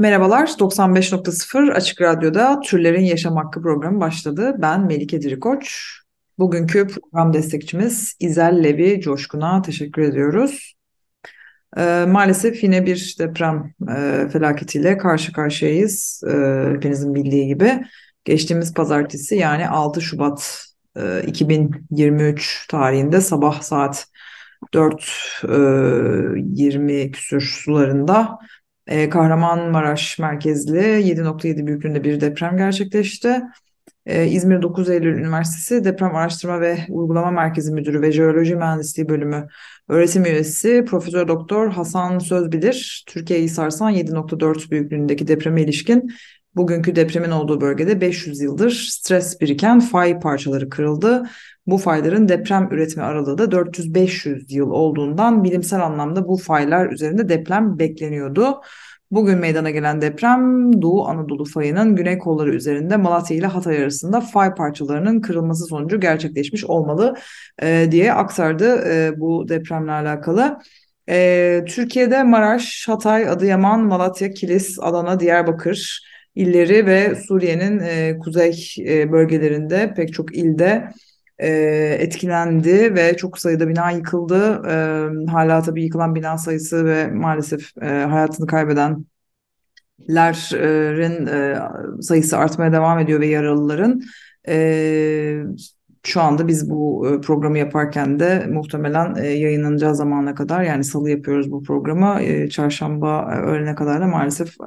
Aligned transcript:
Merhabalar, 0.00 0.46
95.0 0.46 1.72
Açık 1.72 2.00
Radyo'da 2.00 2.60
Türlerin 2.60 3.04
Yaşam 3.04 3.36
Hakkı 3.36 3.62
programı 3.62 4.00
başladı. 4.00 4.54
Ben 4.58 4.86
Melike 4.86 5.22
Dirikoç. 5.22 5.90
Bugünkü 6.38 6.86
program 6.86 7.32
destekçimiz 7.32 8.16
İzel 8.20 8.64
Levi 8.64 9.00
Coşkun'a 9.00 9.62
teşekkür 9.62 10.02
ediyoruz. 10.02 10.74
Ee, 11.76 12.04
maalesef 12.08 12.64
yine 12.64 12.86
bir 12.86 13.16
deprem 13.18 13.74
e, 13.96 14.28
felaketiyle 14.32 14.98
karşı 14.98 15.32
karşıyayız. 15.32 16.22
Ee, 16.26 16.64
hepinizin 16.74 17.14
bildiği 17.14 17.46
gibi. 17.46 17.82
Geçtiğimiz 18.24 18.74
pazartesi 18.74 19.36
yani 19.36 19.68
6 19.68 20.00
Şubat 20.00 20.66
e, 20.96 21.22
2023 21.26 22.66
tarihinde 22.68 23.20
sabah 23.20 23.62
saat 23.62 24.06
4.20 24.74 27.10
küsur 27.10 27.40
sularında 27.40 28.38
e, 28.90 29.08
Kahramanmaraş 29.08 30.18
merkezli 30.18 30.78
7.7 30.78 31.66
büyüklüğünde 31.66 32.04
bir 32.04 32.20
deprem 32.20 32.56
gerçekleşti. 32.56 33.42
E, 34.06 34.26
İzmir 34.26 34.62
9 34.62 34.90
Eylül 34.90 35.18
Üniversitesi 35.18 35.84
Deprem 35.84 36.16
Araştırma 36.16 36.60
ve 36.60 36.78
Uygulama 36.88 37.30
Merkezi 37.30 37.72
Müdürü 37.72 38.02
ve 38.02 38.12
Jeoloji 38.12 38.56
Mühendisliği 38.56 39.08
Bölümü 39.08 39.48
öğretim 39.88 40.24
üyesi 40.24 40.84
Profesör 40.88 41.28
Doktor 41.28 41.72
Hasan 41.72 42.18
Sözbilir, 42.18 43.04
Türkiye'yi 43.08 43.48
sarsan 43.48 43.92
7.4 43.92 44.70
büyüklüğündeki 44.70 45.28
depreme 45.28 45.62
ilişkin 45.62 46.12
bugünkü 46.56 46.96
depremin 46.96 47.30
olduğu 47.30 47.60
bölgede 47.60 48.00
500 48.00 48.40
yıldır 48.40 48.70
stres 48.70 49.40
biriken 49.40 49.80
fay 49.80 50.20
parçaları 50.20 50.68
kırıldı. 50.68 51.22
Bu 51.66 51.78
fayların 51.78 52.28
deprem 52.28 52.68
üretme 52.70 53.02
aralığı 53.02 53.38
da 53.38 53.44
400-500 53.44 54.54
yıl 54.54 54.70
olduğundan 54.70 55.44
bilimsel 55.44 55.80
anlamda 55.80 56.28
bu 56.28 56.36
faylar 56.36 56.92
üzerinde 56.92 57.28
deprem 57.28 57.78
bekleniyordu. 57.78 58.60
Bugün 59.10 59.38
meydana 59.38 59.70
gelen 59.70 60.00
deprem 60.00 60.72
Doğu 60.82 61.06
Anadolu 61.06 61.44
fayının 61.44 61.96
güney 61.96 62.18
kolları 62.18 62.54
üzerinde 62.54 62.96
Malatya 62.96 63.36
ile 63.36 63.46
Hatay 63.46 63.78
arasında 63.78 64.20
fay 64.20 64.54
parçalarının 64.54 65.20
kırılması 65.20 65.64
sonucu 65.64 66.00
gerçekleşmiş 66.00 66.64
olmalı 66.64 67.14
e, 67.62 67.88
diye 67.90 68.12
aktardı 68.12 68.84
e, 68.88 69.20
bu 69.20 69.48
depremle 69.48 69.92
alakalı. 69.92 70.58
E, 71.08 71.64
Türkiye'de 71.68 72.22
Maraş, 72.22 72.84
Hatay, 72.88 73.28
Adıyaman, 73.28 73.80
Malatya, 73.80 74.30
Kilis, 74.30 74.78
Adana, 74.80 75.20
Diyarbakır 75.20 76.00
illeri 76.34 76.86
ve 76.86 77.14
Suriye'nin 77.14 77.78
e, 77.78 78.18
kuzey 78.18 78.74
e, 78.78 79.12
bölgelerinde 79.12 79.94
pek 79.94 80.12
çok 80.12 80.36
ilde 80.36 80.88
e, 81.38 81.48
etkilendi 82.00 82.94
ve 82.94 83.16
çok 83.16 83.38
sayıda 83.38 83.68
bina 83.68 83.90
yıkıldı. 83.90 84.62
E, 84.68 84.74
hala 85.30 85.62
tabii 85.62 85.84
yıkılan 85.84 86.14
bina 86.14 86.38
sayısı 86.38 86.86
ve 86.86 87.06
maalesef 87.06 87.76
e, 87.82 87.86
hayatını 87.86 88.46
kaybedenlerin 88.46 91.26
e, 91.26 91.58
sayısı 92.02 92.38
artmaya 92.38 92.72
devam 92.72 92.98
ediyor 92.98 93.20
ve 93.20 93.26
yaralıların. 93.26 94.02
E, 94.48 95.42
şu 96.02 96.20
anda 96.20 96.48
biz 96.48 96.70
bu 96.70 97.08
e, 97.08 97.20
programı 97.20 97.58
yaparken 97.58 98.20
de 98.20 98.46
muhtemelen 98.50 99.14
e, 99.14 99.26
yayınlanacağı 99.26 99.94
zamana 99.96 100.34
kadar 100.34 100.62
yani 100.62 100.84
salı 100.84 101.10
yapıyoruz 101.10 101.50
bu 101.50 101.62
programı. 101.62 102.22
E, 102.22 102.50
çarşamba 102.50 103.30
öğlene 103.46 103.74
kadar 103.74 104.00
da 104.00 104.06
maalesef 104.06 104.60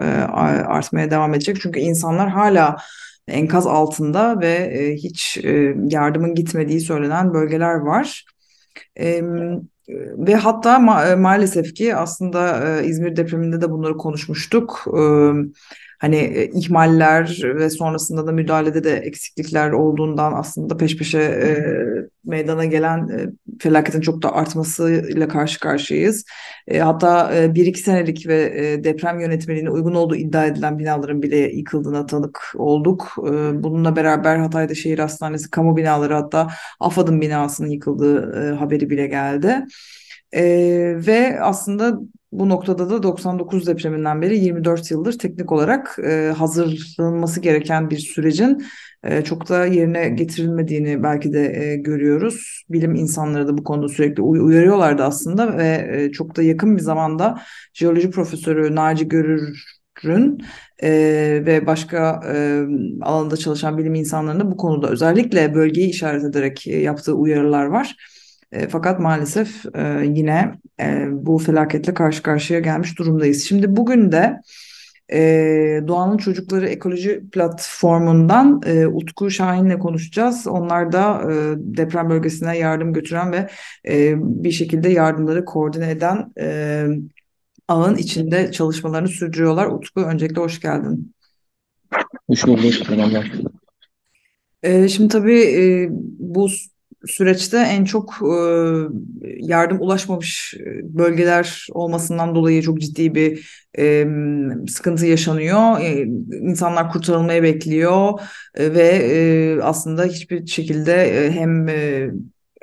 artmaya 0.67 1.11
devam 1.11 1.33
edecek. 1.33 1.57
Çünkü 1.61 1.79
insanlar 1.79 2.29
hala 2.29 2.77
enkaz 3.27 3.67
altında 3.67 4.39
ve 4.41 4.95
hiç 4.95 5.38
yardımın 5.89 6.35
gitmediği 6.35 6.81
söylenen 6.81 7.33
bölgeler 7.33 7.75
var. 7.75 8.25
Ve 10.17 10.35
hatta 10.35 10.79
ma 10.79 11.15
maalesef 11.15 11.75
ki 11.75 11.95
aslında 11.95 12.81
İzmir 12.81 13.15
depreminde 13.15 13.61
de 13.61 13.71
bunları 13.71 13.97
konuşmuştuk. 13.97 14.85
E, 14.88 15.01
hani 16.03 16.15
e, 16.15 16.49
ihmaller 16.51 17.39
ve 17.43 17.69
sonrasında 17.69 18.27
da 18.27 18.31
müdahalede 18.31 18.83
de 18.83 18.97
eksiklikler 18.97 19.71
olduğundan 19.71 20.33
aslında 20.33 20.77
peş 20.77 20.97
peşe 20.97 21.19
e, 21.19 21.47
meydana 22.25 22.65
gelen 22.65 23.07
e, 23.07 23.29
felaketin 23.59 24.01
çok 24.01 24.21
da 24.21 24.35
artmasıyla 24.35 25.27
karşı 25.27 25.59
karşıyayız. 25.59 26.25
E, 26.67 26.79
hatta 26.79 27.35
e, 27.35 27.55
bir 27.55 27.65
iki 27.65 27.79
senelik 27.79 28.27
ve 28.27 28.53
e, 28.55 28.83
deprem 28.83 29.19
yönetmeliğine 29.19 29.69
uygun 29.69 29.95
olduğu 29.95 30.15
iddia 30.15 30.45
edilen 30.45 30.79
binaların 30.79 31.21
bile 31.21 31.37
yıkıldığına 31.37 32.05
tanık 32.05 32.53
olduk. 32.55 33.15
E, 33.19 33.63
bununla 33.63 33.95
beraber 33.95 34.37
Hatay'da 34.37 34.75
şehir 34.75 34.99
hastanesi, 34.99 35.49
kamu 35.49 35.77
binaları 35.77 36.13
hatta 36.13 36.47
AFAD'ın 36.79 37.21
binasının 37.21 37.69
yıkıldığı 37.69 38.43
e, 38.43 38.55
haberi 38.55 38.89
bile 38.89 39.07
geldi. 39.07 39.65
E, 40.33 40.44
ve 41.07 41.41
aslında 41.41 41.99
bu 42.31 42.49
noktada 42.49 42.89
da 42.89 43.03
99 43.03 43.67
depreminden 43.67 44.21
beri 44.21 44.38
24 44.39 44.91
yıldır 44.91 45.19
teknik 45.19 45.51
olarak 45.51 45.99
e, 46.05 46.33
hazırlanması 46.38 47.39
gereken 47.39 47.89
bir 47.89 47.97
sürecin 47.97 48.66
e, 49.03 49.23
çok 49.23 49.49
da 49.49 49.66
yerine 49.66 50.09
getirilmediğini 50.09 51.03
belki 51.03 51.33
de 51.33 51.63
e, 51.63 51.75
görüyoruz. 51.75 52.63
Bilim 52.69 52.95
insanları 52.95 53.47
da 53.47 53.57
bu 53.57 53.63
konuda 53.63 53.89
sürekli 53.89 54.21
uy 54.21 54.39
uyarıyorlardı 54.39 55.03
aslında 55.03 55.57
ve 55.57 55.89
e, 55.94 56.11
çok 56.11 56.35
da 56.35 56.44
yakın 56.44 56.75
bir 56.77 56.81
zamanda 56.81 57.41
jeoloji 57.73 58.11
profesörü 58.11 58.75
Naci 58.75 59.07
Görür'ün 59.07 60.44
e, 60.83 60.91
ve 61.45 61.67
başka 61.67 62.21
e, 62.33 62.63
alanda 63.01 63.38
çalışan 63.38 63.77
bilim 63.77 63.95
insanlarının 63.95 64.51
bu 64.51 64.57
konuda 64.57 64.89
özellikle 64.89 65.55
bölgeyi 65.55 65.89
işaret 65.89 66.23
ederek 66.23 66.67
e, 66.67 66.77
yaptığı 66.77 67.13
uyarılar 67.13 67.65
var. 67.65 67.95
E, 68.53 68.67
fakat 68.67 68.99
maalesef 68.99 69.65
e, 69.75 70.05
yine 70.05 70.51
e, 70.79 71.07
bu 71.11 71.37
felaketle 71.37 71.93
karşı 71.93 72.23
karşıya 72.23 72.59
gelmiş 72.59 72.99
durumdayız. 72.99 73.43
Şimdi 73.43 73.75
bugün 73.75 74.11
de 74.11 74.41
e, 75.13 75.19
Doğanın 75.87 76.17
Çocukları 76.17 76.67
Ekoloji 76.67 77.29
Platformu'ndan 77.31 78.61
e, 78.65 78.87
Utku 78.87 79.31
Şahin'le 79.31 79.79
konuşacağız. 79.79 80.47
Onlar 80.47 80.91
da 80.91 81.21
e, 81.21 81.33
deprem 81.57 82.09
bölgesine 82.09 82.57
yardım 82.57 82.93
götüren 82.93 83.31
ve 83.31 83.49
e, 83.87 84.13
bir 84.17 84.51
şekilde 84.51 84.89
yardımları 84.89 85.45
koordine 85.45 85.91
eden 85.91 86.33
e, 86.39 86.85
ağın 87.67 87.95
içinde 87.95 88.51
çalışmalarını 88.51 89.07
sürdürüyorlar. 89.07 89.67
Utku 89.67 90.01
öncelikle 90.01 90.41
hoş 90.41 90.61
geldin. 90.61 91.13
Hoş 92.27 92.47
bulduk. 92.47 92.73
Selamlar. 92.73 93.31
Şimdi 94.87 95.07
tabii 95.07 95.87
bu 96.19 96.49
süreçte 97.07 97.57
en 97.57 97.85
çok 97.85 98.13
e, 98.21 98.35
yardım 99.39 99.81
ulaşmamış 99.81 100.53
bölgeler 100.83 101.67
olmasından 101.71 102.35
dolayı 102.35 102.61
çok 102.61 102.81
ciddi 102.81 103.15
bir 103.15 103.63
e, 103.79 104.05
sıkıntı 104.67 105.05
yaşanıyor. 105.05 105.79
E, 105.81 106.01
insanlar 106.31 106.91
kurtarılmaya 106.91 107.43
bekliyor 107.43 108.19
e, 108.55 108.73
ve 108.73 108.87
e, 108.87 109.61
aslında 109.61 110.03
hiçbir 110.05 110.47
şekilde 110.47 110.93
e, 110.93 111.31
hem 111.31 111.67
e, 111.69 112.09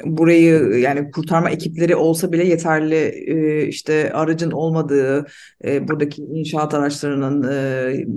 burayı 0.05 0.79
yani 0.79 1.11
kurtarma 1.11 1.51
ekipleri 1.51 1.97
olsa 1.97 2.33
bile 2.33 2.45
yeterli 2.47 2.95
e, 2.95 3.67
işte 3.67 4.13
aracın 4.13 4.51
olmadığı, 4.51 5.27
e, 5.65 5.89
buradaki 5.89 6.23
inşaat 6.23 6.75
araçlarının 6.75 7.43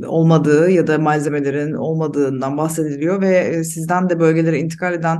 e, 0.03 0.07
olmadığı 0.07 0.69
ya 0.69 0.87
da 0.87 0.97
malzemelerin 0.97 1.73
olmadığından 1.73 2.57
bahsediliyor 2.57 3.21
ve 3.21 3.63
sizden 3.63 4.09
de 4.09 4.19
bölgelere 4.19 4.59
intikal 4.59 4.93
eden 4.93 5.19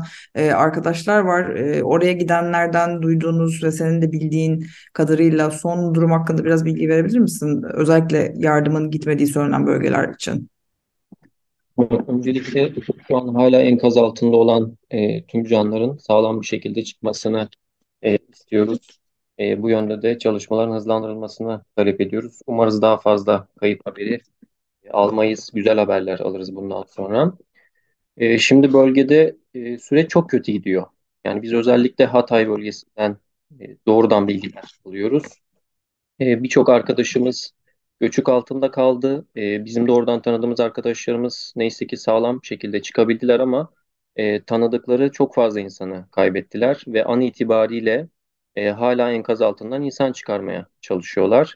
arkadaşlar 0.56 1.20
var. 1.20 1.44
Oraya 1.82 2.14
gidenlerden 2.14 3.02
duyduğunuz 3.02 3.64
ve 3.64 3.72
senin 3.72 4.02
de 4.02 4.12
bildiğin 4.12 4.66
kadarıyla 4.94 5.52
son 5.52 5.96
durum 5.96 6.12
hakkında 6.12 6.46
biraz 6.46 6.66
bilgi 6.66 6.90
verebilir 6.90 7.20
misin? 7.20 7.64
Özellikle 7.74 8.34
yardımın 8.38 8.92
gitmediği 8.92 9.28
söylenen 9.28 9.68
bölgeler 9.68 10.10
için. 10.14 10.53
Öncelikle 12.08 12.74
şu 13.08 13.18
an 13.18 13.28
hala 13.36 13.62
enkaz 13.62 13.98
altında 13.98 14.38
olan 14.38 14.78
e, 14.92 15.26
tüm 15.26 15.44
canlıların 15.46 15.98
sağlam 15.98 16.42
bir 16.42 16.46
şekilde 16.46 16.84
çıkmasını 16.84 17.50
e, 18.02 18.18
istiyoruz. 18.34 19.00
E, 19.40 19.62
bu 19.62 19.70
yönde 19.70 20.02
de 20.02 20.20
çalışmaların 20.20 20.74
hızlandırılmasını 20.76 21.64
talep 21.76 22.02
ediyoruz. 22.02 22.40
Umarız 22.48 22.82
daha 22.82 22.98
fazla 22.98 23.48
kayıp 23.60 23.86
haberi 23.86 24.20
almayız, 24.92 25.52
güzel 25.54 25.80
haberler 25.80 26.20
alırız 26.20 26.56
bundan 26.56 26.84
sonra. 26.84 27.34
E, 28.18 28.38
şimdi 28.38 28.74
bölgede 28.74 29.38
e, 29.54 29.78
süreç 29.78 30.10
çok 30.10 30.30
kötü 30.30 30.52
gidiyor. 30.52 30.86
Yani 31.26 31.42
biz 31.42 31.54
özellikle 31.54 32.06
Hatay 32.06 32.50
bölgesinden 32.50 33.18
e, 33.62 33.78
doğrudan 33.88 34.28
bilgiler 34.28 34.80
alıyoruz. 34.86 35.24
E, 36.22 36.44
Birçok 36.44 36.70
arkadaşımız 36.70 37.54
göçük 38.04 38.30
altında 38.30 38.72
kaldı. 38.72 39.26
E, 39.38 39.66
bizim 39.66 39.88
de 39.88 39.92
oradan 39.92 40.22
tanıdığımız 40.22 40.60
arkadaşlarımız 40.60 41.54
neyse 41.56 41.88
ki 41.88 41.98
sağlam 41.98 42.44
şekilde 42.44 42.82
çıkabildiler 42.82 43.40
ama 43.40 43.74
e, 44.16 44.44
tanıdıkları 44.44 45.12
çok 45.12 45.36
fazla 45.36 45.60
insanı 45.60 46.06
kaybettiler 46.12 46.84
ve 46.88 47.06
an 47.06 47.22
itibariyle 47.22 48.10
e, 48.56 48.70
hala 48.70 49.12
enkaz 49.12 49.42
altından 49.42 49.82
insan 49.84 50.12
çıkarmaya 50.12 50.68
çalışıyorlar. 50.82 51.56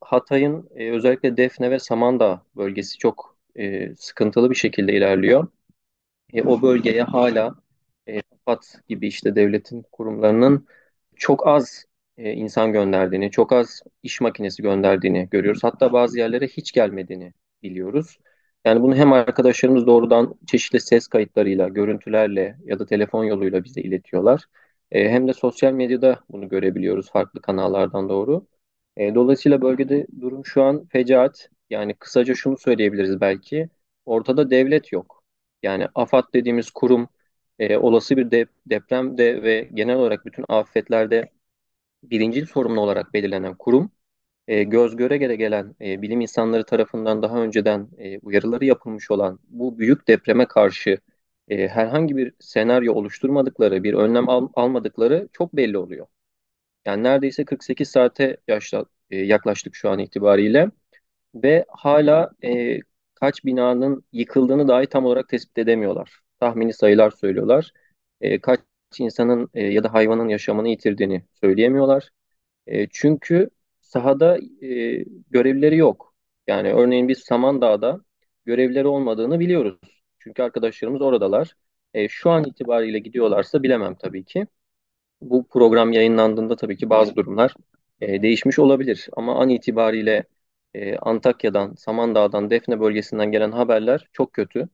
Hatay'ın 0.00 0.70
e, 0.76 0.90
özellikle 0.90 1.36
Defne 1.36 1.70
ve 1.70 1.78
Samandağ 1.78 2.42
bölgesi 2.56 2.98
çok 2.98 3.36
e, 3.56 3.94
sıkıntılı 3.94 4.50
bir 4.50 4.56
şekilde 4.56 4.92
ilerliyor. 4.92 5.48
E, 6.32 6.42
o 6.42 6.62
bölgeye 6.62 7.02
hala 7.02 7.54
e, 8.08 8.20
AFAD 8.20 8.62
gibi 8.88 9.08
işte 9.08 9.36
devletin 9.36 9.82
kurumlarının 9.92 10.66
çok 11.16 11.46
az 11.46 11.84
e, 12.18 12.32
insan 12.32 12.72
gönderdiğini, 12.72 13.30
çok 13.30 13.52
az 13.52 13.82
iş 14.02 14.20
makinesi 14.20 14.62
gönderdiğini 14.62 15.28
görüyoruz. 15.30 15.64
Hatta 15.64 15.92
bazı 15.92 16.18
yerlere 16.18 16.46
hiç 16.46 16.72
gelmediğini 16.72 17.32
biliyoruz. 17.62 18.18
Yani 18.64 18.82
bunu 18.82 18.94
hem 18.96 19.12
arkadaşlarımız 19.12 19.86
doğrudan 19.86 20.34
çeşitli 20.46 20.80
ses 20.80 21.06
kayıtlarıyla, 21.08 21.68
görüntülerle 21.68 22.58
ya 22.64 22.78
da 22.78 22.86
telefon 22.86 23.24
yoluyla 23.24 23.64
bize 23.64 23.80
iletiyorlar. 23.80 24.44
E, 24.90 25.08
hem 25.10 25.28
de 25.28 25.32
sosyal 25.32 25.72
medyada 25.72 26.20
bunu 26.30 26.48
görebiliyoruz 26.48 27.10
farklı 27.10 27.40
kanallardan 27.42 28.08
doğru. 28.08 28.46
E, 28.96 29.14
dolayısıyla 29.14 29.62
bölgede 29.62 30.06
durum 30.20 30.46
şu 30.46 30.62
an 30.62 30.86
fecaat. 30.86 31.50
Yani 31.70 31.94
kısaca 31.94 32.34
şunu 32.34 32.58
söyleyebiliriz 32.58 33.20
belki. 33.20 33.68
Ortada 34.06 34.50
devlet 34.50 34.92
yok. 34.92 35.24
Yani 35.62 35.88
AFAD 35.94 36.24
dediğimiz 36.34 36.70
kurum 36.70 37.08
e, 37.58 37.76
olası 37.76 38.16
bir 38.16 38.30
de, 38.30 38.46
depremde 38.66 39.42
ve 39.42 39.68
genel 39.74 39.96
olarak 39.96 40.26
bütün 40.26 40.44
afetlerde 40.48 41.30
birincil 42.10 42.46
sorumlu 42.46 42.80
olarak 42.80 43.14
belirlenen 43.14 43.54
kurum 43.54 43.90
e, 44.48 44.62
göz 44.62 44.96
göre 44.96 45.16
göre 45.16 45.36
gelen 45.36 45.76
e, 45.80 46.02
bilim 46.02 46.20
insanları 46.20 46.64
tarafından 46.64 47.22
daha 47.22 47.38
önceden 47.42 47.88
e, 47.98 48.18
uyarıları 48.18 48.64
yapılmış 48.64 49.10
olan 49.10 49.38
bu 49.48 49.78
büyük 49.78 50.08
depreme 50.08 50.46
karşı 50.48 50.98
e, 51.48 51.68
herhangi 51.68 52.16
bir 52.16 52.32
senaryo 52.40 52.94
oluşturmadıkları, 52.94 53.82
bir 53.84 53.94
önlem 53.94 54.28
al, 54.28 54.48
almadıkları 54.54 55.28
çok 55.32 55.56
belli 55.56 55.78
oluyor. 55.78 56.06
Yani 56.86 57.02
neredeyse 57.02 57.44
48 57.44 57.88
saate 57.90 58.36
yaşla, 58.48 58.84
e, 59.10 59.16
yaklaştık 59.16 59.76
şu 59.76 59.90
an 59.90 59.98
itibariyle 59.98 60.70
ve 61.34 61.64
hala 61.68 62.30
e, 62.44 62.78
kaç 63.14 63.44
binanın 63.44 64.04
yıkıldığını 64.12 64.68
dahi 64.68 64.86
tam 64.86 65.04
olarak 65.06 65.28
tespit 65.28 65.58
edemiyorlar. 65.58 66.20
Tahmini 66.40 66.72
sayılar 66.72 67.10
söylüyorlar. 67.10 67.72
E, 68.20 68.40
kaç 68.40 68.60
insanın 68.98 69.50
e, 69.54 69.62
ya 69.66 69.84
da 69.84 69.94
hayvanın 69.94 70.28
yaşamını 70.28 70.68
yitirdiğini 70.68 71.24
söyleyemiyorlar. 71.40 72.10
E, 72.66 72.88
çünkü 72.90 73.50
sahada 73.80 74.38
e, 74.62 75.04
görevlileri 75.30 75.76
yok. 75.76 76.14
Yani 76.46 76.72
örneğin 76.72 77.08
biz 77.08 77.18
Samandağ'da 77.18 78.00
görevlileri 78.44 78.86
olmadığını 78.88 79.40
biliyoruz. 79.40 79.78
Çünkü 80.18 80.42
arkadaşlarımız 80.42 81.02
oradalar. 81.02 81.54
E, 81.94 82.08
şu 82.08 82.30
an 82.30 82.44
itibariyle 82.44 82.98
gidiyorlarsa 82.98 83.62
bilemem 83.62 83.94
tabii 83.94 84.24
ki. 84.24 84.46
Bu 85.20 85.48
program 85.48 85.92
yayınlandığında 85.92 86.56
tabii 86.56 86.76
ki 86.76 86.90
bazı 86.90 87.16
durumlar 87.16 87.54
e, 88.00 88.22
değişmiş 88.22 88.58
olabilir. 88.58 89.08
Ama 89.16 89.40
an 89.42 89.48
itibariyle 89.48 90.24
e, 90.74 90.96
Antakya'dan, 90.98 91.74
Samandağ'dan, 91.74 92.50
Defne 92.50 92.80
bölgesinden 92.80 93.32
gelen 93.32 93.52
haberler 93.52 94.08
çok 94.12 94.32
kötü. 94.32 94.68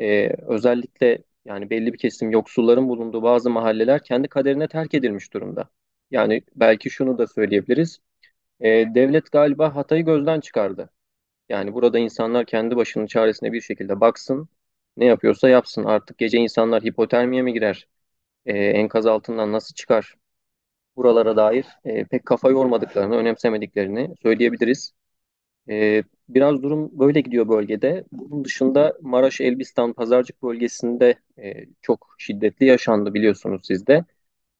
E, 0.00 0.30
özellikle 0.48 1.18
yani 1.46 1.70
belli 1.70 1.92
bir 1.92 1.98
kesim 1.98 2.30
yoksulların 2.30 2.88
bulunduğu 2.88 3.22
bazı 3.22 3.50
mahalleler 3.50 4.04
kendi 4.04 4.28
kaderine 4.28 4.68
terk 4.68 4.94
edilmiş 4.94 5.32
durumda. 5.34 5.70
Yani 6.10 6.42
belki 6.56 6.90
şunu 6.90 7.18
da 7.18 7.26
söyleyebiliriz. 7.26 8.00
E, 8.60 8.68
devlet 8.94 9.32
galiba 9.32 9.76
Hatay'ı 9.76 10.04
gözden 10.04 10.40
çıkardı. 10.40 10.90
Yani 11.48 11.74
burada 11.74 11.98
insanlar 11.98 12.46
kendi 12.46 12.76
başının 12.76 13.06
çaresine 13.06 13.52
bir 13.52 13.60
şekilde 13.60 14.00
baksın, 14.00 14.48
ne 14.96 15.06
yapıyorsa 15.06 15.48
yapsın. 15.48 15.84
Artık 15.84 16.18
gece 16.18 16.38
insanlar 16.38 16.82
hipotermiye 16.84 17.42
mi 17.42 17.52
girer, 17.52 17.88
e, 18.46 18.58
enkaz 18.58 19.06
altından 19.06 19.52
nasıl 19.52 19.74
çıkar? 19.74 20.14
Buralara 20.96 21.36
dair 21.36 21.66
e, 21.84 22.04
pek 22.04 22.26
kafa 22.26 22.50
yormadıklarını, 22.50 23.16
önemsemediklerini 23.16 24.14
söyleyebiliriz. 24.22 24.92
E, 25.70 26.02
biraz 26.28 26.62
durum 26.62 26.98
böyle 26.98 27.20
gidiyor 27.20 27.48
bölgede. 27.48 28.04
Bunun 28.12 28.44
dışında 28.44 28.94
Maraş, 29.02 29.40
Elbistan, 29.40 29.92
Pazarcık 29.92 30.42
bölgesinde 30.42 31.14
e, 31.38 31.66
çok 31.82 32.14
şiddetli 32.18 32.66
yaşandı 32.66 33.14
biliyorsunuz 33.14 33.60
siz 33.64 33.86
de. 33.86 34.04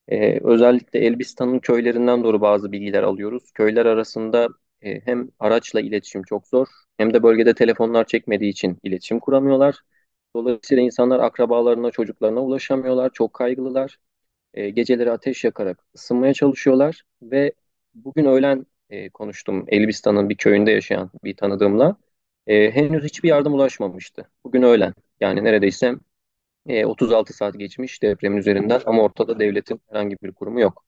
E, 0.09 0.41
özellikle 0.45 0.99
Elbistan'ın 1.01 1.59
köylerinden 1.59 2.25
doğru 2.25 2.41
bazı 2.41 2.73
bilgiler 2.73 3.03
alıyoruz. 3.03 3.53
Köyler 3.55 3.87
arasında 3.87 4.49
e, 4.83 5.01
hem 5.01 5.29
araçla 5.39 5.81
iletişim 5.81 6.23
çok 6.23 6.47
zor 6.49 6.67
hem 6.99 7.15
de 7.15 7.23
bölgede 7.23 7.55
telefonlar 7.55 8.07
çekmediği 8.07 8.51
için 8.51 8.79
iletişim 8.83 9.21
kuramıyorlar. 9.21 9.77
Dolayısıyla 10.37 10.83
insanlar 10.83 11.21
akrabalarına, 11.21 11.91
çocuklarına 11.91 12.41
ulaşamıyorlar. 12.43 13.11
Çok 13.15 13.35
kaygılılar. 13.35 13.99
E, 14.55 14.71
geceleri 14.71 15.13
ateş 15.13 15.45
yakarak 15.45 15.85
ısınmaya 15.97 16.35
çalışıyorlar 16.35 17.03
ve 17.23 17.53
bugün 17.95 18.25
öğlen 18.25 18.67
e, 18.91 19.11
konuştum 19.11 19.65
Elbistan'ın 19.69 20.29
bir 20.29 20.37
köyünde 20.37 20.71
yaşayan 20.71 21.11
bir 21.25 21.37
tanıdığımla. 21.37 21.97
E, 22.47 22.71
henüz 22.71 23.05
hiçbir 23.05 23.29
yardım 23.29 23.55
ulaşmamıştı. 23.55 24.31
Bugün 24.45 24.63
öğlen. 24.63 24.95
Yani 25.21 25.45
neredeyse 25.45 25.95
e, 26.67 26.87
36 26.87 27.33
saat 27.33 27.59
geçmiş 27.59 28.03
depremin 28.03 28.37
üzerinden 28.37 28.81
ama 28.87 29.03
ortada 29.03 29.39
devletin 29.39 29.81
herhangi 29.91 30.17
bir 30.23 30.33
kurumu 30.33 30.61
yok. 30.61 30.85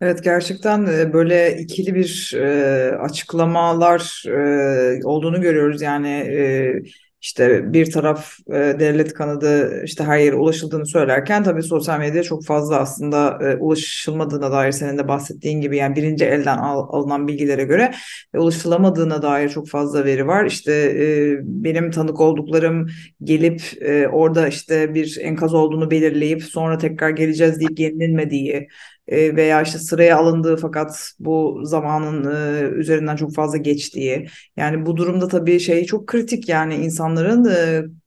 Evet 0.00 0.24
gerçekten 0.24 0.86
e, 0.86 1.12
böyle 1.12 1.56
ikili 1.58 1.94
bir 1.94 2.34
e, 2.36 2.96
açıklamalar 2.96 4.24
e, 4.28 5.04
olduğunu 5.04 5.40
görüyoruz. 5.40 5.82
Yani 5.82 6.08
e, 6.08 6.72
işte 7.22 7.72
bir 7.72 7.92
taraf 7.92 8.32
e, 8.48 8.52
devlet 8.52 9.14
kanadı 9.14 9.82
işte 9.84 10.04
her 10.04 10.18
yere 10.18 10.36
ulaşıldığını 10.36 10.86
söylerken 10.86 11.44
tabii 11.44 11.62
sosyal 11.62 11.98
medyada 11.98 12.22
çok 12.22 12.44
fazla 12.44 12.78
aslında 12.78 13.38
e, 13.42 13.56
ulaşılmadığına 13.56 14.52
dair 14.52 14.72
senin 14.72 14.98
de 14.98 15.08
bahsettiğin 15.08 15.60
gibi 15.60 15.76
yani 15.76 15.96
birinci 15.96 16.24
elden 16.24 16.58
al, 16.58 16.86
alınan 16.90 17.28
bilgilere 17.28 17.64
göre 17.64 17.94
e, 18.34 18.38
ulaşılamadığına 18.38 19.22
dair 19.22 19.48
çok 19.48 19.68
fazla 19.68 20.04
veri 20.04 20.26
var. 20.26 20.44
İşte 20.44 20.72
e, 20.72 21.36
benim 21.42 21.90
tanık 21.90 22.20
olduklarım 22.20 22.88
gelip 23.24 23.62
e, 23.80 24.08
orada 24.08 24.48
işte 24.48 24.94
bir 24.94 25.18
enkaz 25.20 25.54
olduğunu 25.54 25.90
belirleyip 25.90 26.42
sonra 26.42 26.78
tekrar 26.78 27.10
geleceğiz 27.10 27.60
deyip 27.60 27.76
gelinmediği 27.76 28.68
e, 29.08 29.36
veya 29.36 29.62
işte 29.62 29.78
sıraya 29.78 30.16
alındığı 30.16 30.56
fakat 30.56 31.12
bu 31.18 31.60
zamanın 31.64 32.34
e, 32.34 32.60
üzerinden 32.68 33.16
çok 33.16 33.34
fazla 33.34 33.56
geçtiği. 33.58 34.26
Yani 34.56 34.86
bu 34.86 34.96
durumda 34.96 35.28
tabii 35.28 35.60
şey 35.60 35.84
çok 35.84 36.06
kritik 36.06 36.48
yani 36.48 36.74
insanların 36.74 37.44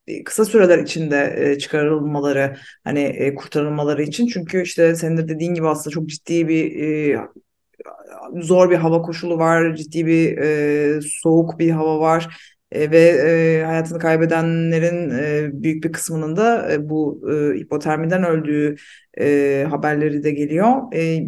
e, 0.08 0.24
kısa 0.24 0.46
süreler 0.46 0.80
içinde 0.80 1.58
çıkarılmaları 1.60 2.58
hani 2.84 3.34
kurtarılmaları 3.36 4.04
için. 4.04 4.28
Çünkü 4.28 4.62
işte 4.64 4.96
senin 4.96 5.18
de 5.18 5.28
dediğin 5.28 5.54
gibi 5.54 5.68
aslında 5.68 5.94
çok 5.94 6.08
ciddi 6.10 6.48
bir 6.48 7.20
zor 8.42 8.70
bir 8.70 8.76
hava 8.76 9.02
koşulu 9.02 9.38
var, 9.38 9.76
ciddi 9.76 10.06
bir 10.06 10.38
soğuk 11.02 11.60
bir 11.60 11.70
hava 11.72 12.00
var 12.00 12.55
e, 12.76 12.92
ve 12.92 13.00
e, 13.00 13.64
hayatını 13.66 14.00
kaybedenlerin 14.00 15.10
e, 15.10 15.50
büyük 15.64 15.84
bir 15.84 15.92
kısmının 15.92 16.36
da 16.36 16.74
e, 16.74 16.90
bu 16.90 17.22
e, 17.32 17.60
hipotermiden 17.60 18.24
öldüğü 18.24 18.76
e, 19.20 19.66
haberleri 19.70 20.24
de 20.24 20.32
geliyor. 20.32 20.94
E, 20.94 21.28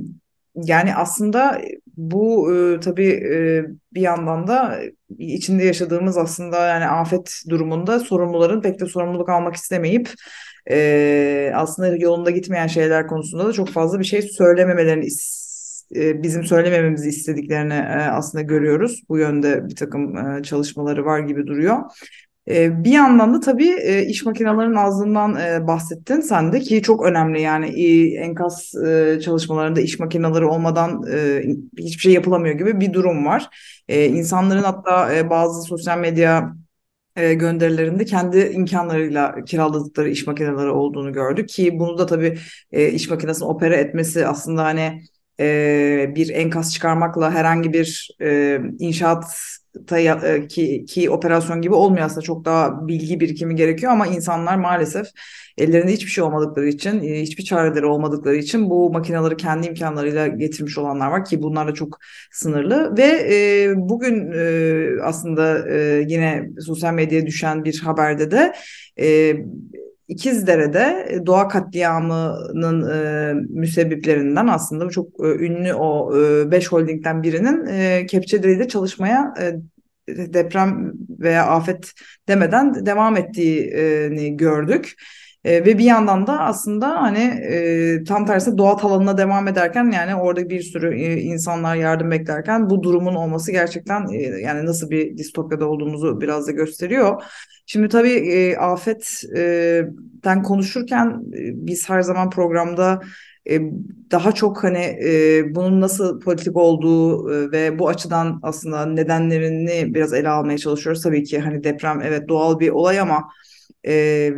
yani 0.55 0.95
aslında 0.95 1.61
bu 1.97 2.53
e, 2.55 2.79
tabii 2.79 3.09
e, 3.09 3.65
bir 3.93 4.01
yandan 4.01 4.47
da 4.47 4.79
içinde 5.17 5.63
yaşadığımız 5.63 6.17
aslında 6.17 6.67
yani 6.67 6.85
afet 6.85 7.43
durumunda 7.49 7.99
sorumluların 7.99 8.61
pek 8.61 8.79
de 8.79 8.85
sorumluluk 8.85 9.29
almak 9.29 9.55
istemeyip 9.55 10.09
e, 10.71 11.51
aslında 11.55 11.95
yolunda 11.95 12.31
gitmeyen 12.31 12.67
şeyler 12.67 13.07
konusunda 13.07 13.47
da 13.47 13.53
çok 13.53 13.69
fazla 13.69 13.99
bir 13.99 14.05
şey 14.05 14.21
söylememelerini 14.21 15.05
e, 15.05 15.09
bizim 15.91 16.43
söylemememizi 16.43 17.09
istediklerini 17.09 17.73
e, 17.73 18.09
aslında 18.11 18.41
görüyoruz. 18.41 19.03
Bu 19.09 19.17
yönde 19.17 19.69
bir 19.69 19.75
takım 19.75 20.17
e, 20.17 20.43
çalışmaları 20.43 21.05
var 21.05 21.19
gibi 21.19 21.47
duruyor. 21.47 21.77
Bir 22.49 22.91
yandan 22.91 23.33
da 23.33 23.39
tabii 23.39 23.75
iş 24.07 24.25
makinelerinin 24.25 24.75
azlığından 24.75 25.37
bahsettin 25.67 26.21
sen 26.21 26.53
de 26.53 26.59
ki 26.59 26.81
çok 26.81 27.05
önemli 27.05 27.41
yani 27.41 27.67
enkaz 28.15 28.71
çalışmalarında 29.23 29.81
iş 29.81 29.99
makineleri 29.99 30.45
olmadan 30.45 31.01
hiçbir 31.77 32.01
şey 32.01 32.13
yapılamıyor 32.13 32.55
gibi 32.55 32.79
bir 32.79 32.93
durum 32.93 33.25
var. 33.25 33.49
İnsanların 33.87 34.63
hatta 34.63 35.29
bazı 35.29 35.61
sosyal 35.61 35.97
medya 35.97 36.53
gönderilerinde 37.15 38.05
kendi 38.05 38.39
imkanlarıyla 38.39 39.35
kiraladıkları 39.45 40.09
iş 40.09 40.27
makineleri 40.27 40.69
olduğunu 40.69 41.13
gördük 41.13 41.49
ki 41.49 41.79
bunu 41.79 41.97
da 41.97 42.05
tabii 42.05 42.37
iş 42.71 43.09
makinesini 43.09 43.47
opera 43.47 43.75
etmesi 43.75 44.27
aslında 44.27 44.63
hani 44.63 45.01
e, 45.39 46.11
bir 46.15 46.29
enkaz 46.29 46.73
çıkarmakla 46.73 47.31
herhangi 47.31 47.73
bir 47.73 48.09
e, 48.21 48.59
inşaat 48.79 49.25
e, 49.91 50.47
ki, 50.47 50.85
ki 50.85 51.09
operasyon 51.09 51.61
gibi 51.61 51.73
olmuyor. 51.73 52.05
Aslında 52.05 52.21
çok 52.21 52.45
daha 52.45 52.87
bilgi 52.87 53.19
birikimi 53.19 53.55
gerekiyor 53.55 53.91
ama 53.91 54.07
insanlar 54.07 54.55
maalesef 54.55 55.07
ellerinde 55.57 55.91
hiçbir 55.91 56.11
şey 56.11 56.23
olmadıkları 56.23 56.67
için 56.67 57.03
e, 57.03 57.21
hiçbir 57.21 57.43
çareleri 57.43 57.85
olmadıkları 57.85 58.35
için 58.35 58.69
bu 58.69 58.91
makineleri 58.91 59.37
kendi 59.37 59.67
imkanlarıyla 59.67 60.27
getirmiş 60.27 60.77
olanlar 60.77 61.07
var 61.07 61.25
ki 61.25 61.41
bunlar 61.41 61.67
da 61.67 61.73
çok 61.73 61.97
sınırlı. 62.31 62.97
Ve 62.97 63.03
e, 63.03 63.73
bugün 63.75 64.31
e, 64.31 64.87
aslında 65.03 65.69
e, 65.69 66.05
yine 66.07 66.49
sosyal 66.59 66.93
medyaya 66.93 67.25
düşen 67.25 67.65
bir 67.65 67.79
haberde 67.79 68.31
de 68.31 68.53
e, 68.99 69.35
İkizdere'de 70.07 71.07
e, 71.09 71.25
doğa 71.25 71.47
katliamının 71.47 72.89
e, 72.89 73.33
müsebbiplerinden 73.49 74.47
aslında 74.47 74.89
çok 74.89 75.07
e, 75.19 75.23
ünlü 75.23 75.73
o 75.73 76.11
5 76.51 76.65
e, 76.65 76.67
holdingden 76.67 77.23
birinin 77.23 77.65
e, 77.65 78.05
Kepçedre'de 78.05 78.67
çalışmaya 78.67 79.33
e, 79.41 79.53
deprem 80.33 80.93
veya 81.19 81.45
afet 81.47 81.93
demeden 82.27 82.85
devam 82.85 83.17
ettiğini 83.17 84.37
gördük. 84.37 84.95
E, 85.43 85.65
ve 85.65 85.77
bir 85.77 85.83
yandan 85.83 86.27
da 86.27 86.39
aslında 86.39 87.01
hani 87.01 87.19
e, 87.19 88.03
tam 88.03 88.25
tersi 88.25 88.57
doğa 88.57 88.77
alanına 88.81 89.17
devam 89.17 89.47
ederken 89.47 89.91
yani 89.91 90.15
orada 90.15 90.49
bir 90.49 90.61
sürü 90.61 90.99
e, 90.99 91.21
insanlar 91.21 91.75
yardım 91.75 92.11
beklerken 92.11 92.69
bu 92.69 92.83
durumun 92.83 93.15
olması 93.15 93.51
gerçekten 93.51 94.07
e, 94.13 94.17
yani 94.17 94.65
nasıl 94.65 94.89
bir 94.89 95.17
distopyada 95.17 95.69
olduğumuzu 95.69 96.21
biraz 96.21 96.47
da 96.47 96.51
gösteriyor. 96.51 97.23
Şimdi 97.65 97.89
tabii 97.89 98.11
e, 98.13 98.57
afetten 98.57 100.43
konuşurken 100.43 101.07
e, 101.33 101.67
biz 101.67 101.89
her 101.89 102.01
zaman 102.01 102.29
programda 102.29 103.01
e, 103.49 103.59
daha 104.11 104.31
çok 104.31 104.63
hani 104.63 104.79
e, 105.03 105.43
bunun 105.55 105.81
nasıl 105.81 106.19
politik 106.19 106.57
olduğu 106.57 107.31
e, 107.33 107.51
ve 107.51 107.79
bu 107.79 107.89
açıdan 107.89 108.39
aslında 108.43 108.85
nedenlerini 108.85 109.93
biraz 109.93 110.13
ele 110.13 110.29
almaya 110.29 110.57
çalışıyoruz. 110.57 111.03
Tabii 111.03 111.23
ki 111.23 111.39
hani 111.39 111.63
deprem 111.63 112.01
evet 112.01 112.29
doğal 112.29 112.59
bir 112.59 112.69
olay 112.69 112.99
ama 112.99 113.27
e, 113.87 114.33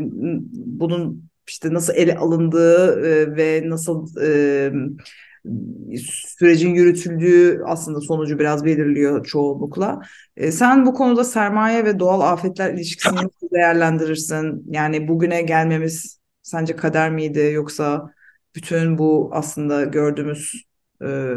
bunun 0.54 1.30
işte 1.48 1.74
nasıl 1.74 1.94
ele 1.94 2.16
alındığı 2.16 3.06
e, 3.06 3.36
ve 3.36 3.64
nasıl 3.66 4.22
e, 4.22 4.72
sürecin 5.98 6.74
yürütüldüğü 6.74 7.62
aslında 7.66 8.02
sonucu 8.02 8.40
biraz 8.40 8.66
belirliyor 8.66 9.26
çoğunlukla. 9.26 10.02
E, 10.38 10.52
sen 10.52 10.86
bu 10.86 10.94
konuda 10.94 11.24
sermaye 11.24 11.86
ve 11.86 12.00
doğal 12.00 12.22
afetler 12.22 12.74
ilişkisini 12.74 13.16
nasıl 13.16 13.50
değerlendirirsin? 13.54 14.66
Yani 14.70 15.08
bugüne 15.08 15.42
gelmemiz 15.42 16.20
sence 16.42 16.76
kader 16.76 17.12
miydi 17.12 17.52
yoksa 17.54 18.14
bütün 18.56 18.98
bu 18.98 19.30
aslında 19.34 19.84
gördüğümüz 19.84 20.64
e, 21.04 21.34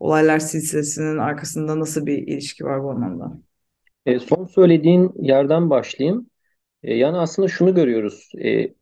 olaylar 0.00 0.38
silsilesinin 0.38 1.18
arkasında 1.18 1.80
nasıl 1.80 2.06
bir 2.06 2.18
ilişki 2.18 2.64
var 2.64 2.82
bu 2.82 2.90
anlamda? 2.90 3.38
E, 4.06 4.18
son 4.18 4.44
söylediğin 4.44 5.12
yerden 5.16 5.70
başlayayım. 5.70 6.26
E, 6.86 6.94
yani 6.96 7.18
aslında 7.18 7.48
şunu 7.48 7.76
görüyoruz. 7.76 8.32
E, 8.44 8.74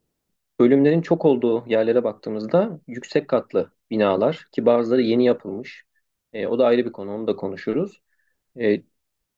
ölümlerin 0.61 1.03
çok 1.03 1.27
olduğu 1.27 1.65
yerlere 1.69 2.05
baktığımızda 2.05 2.81
yüksek 2.89 3.29
katlı 3.29 3.73
binalar 3.91 4.49
ki 4.53 4.67
bazıları 4.67 5.03
yeni 5.03 5.27
yapılmış. 5.27 5.85
E, 6.35 6.49
o 6.49 6.61
da 6.61 6.67
ayrı 6.67 6.87
bir 6.87 6.93
konu, 6.93 7.15
onu 7.17 7.29
da 7.29 7.37
konuşuruz. 7.37 8.03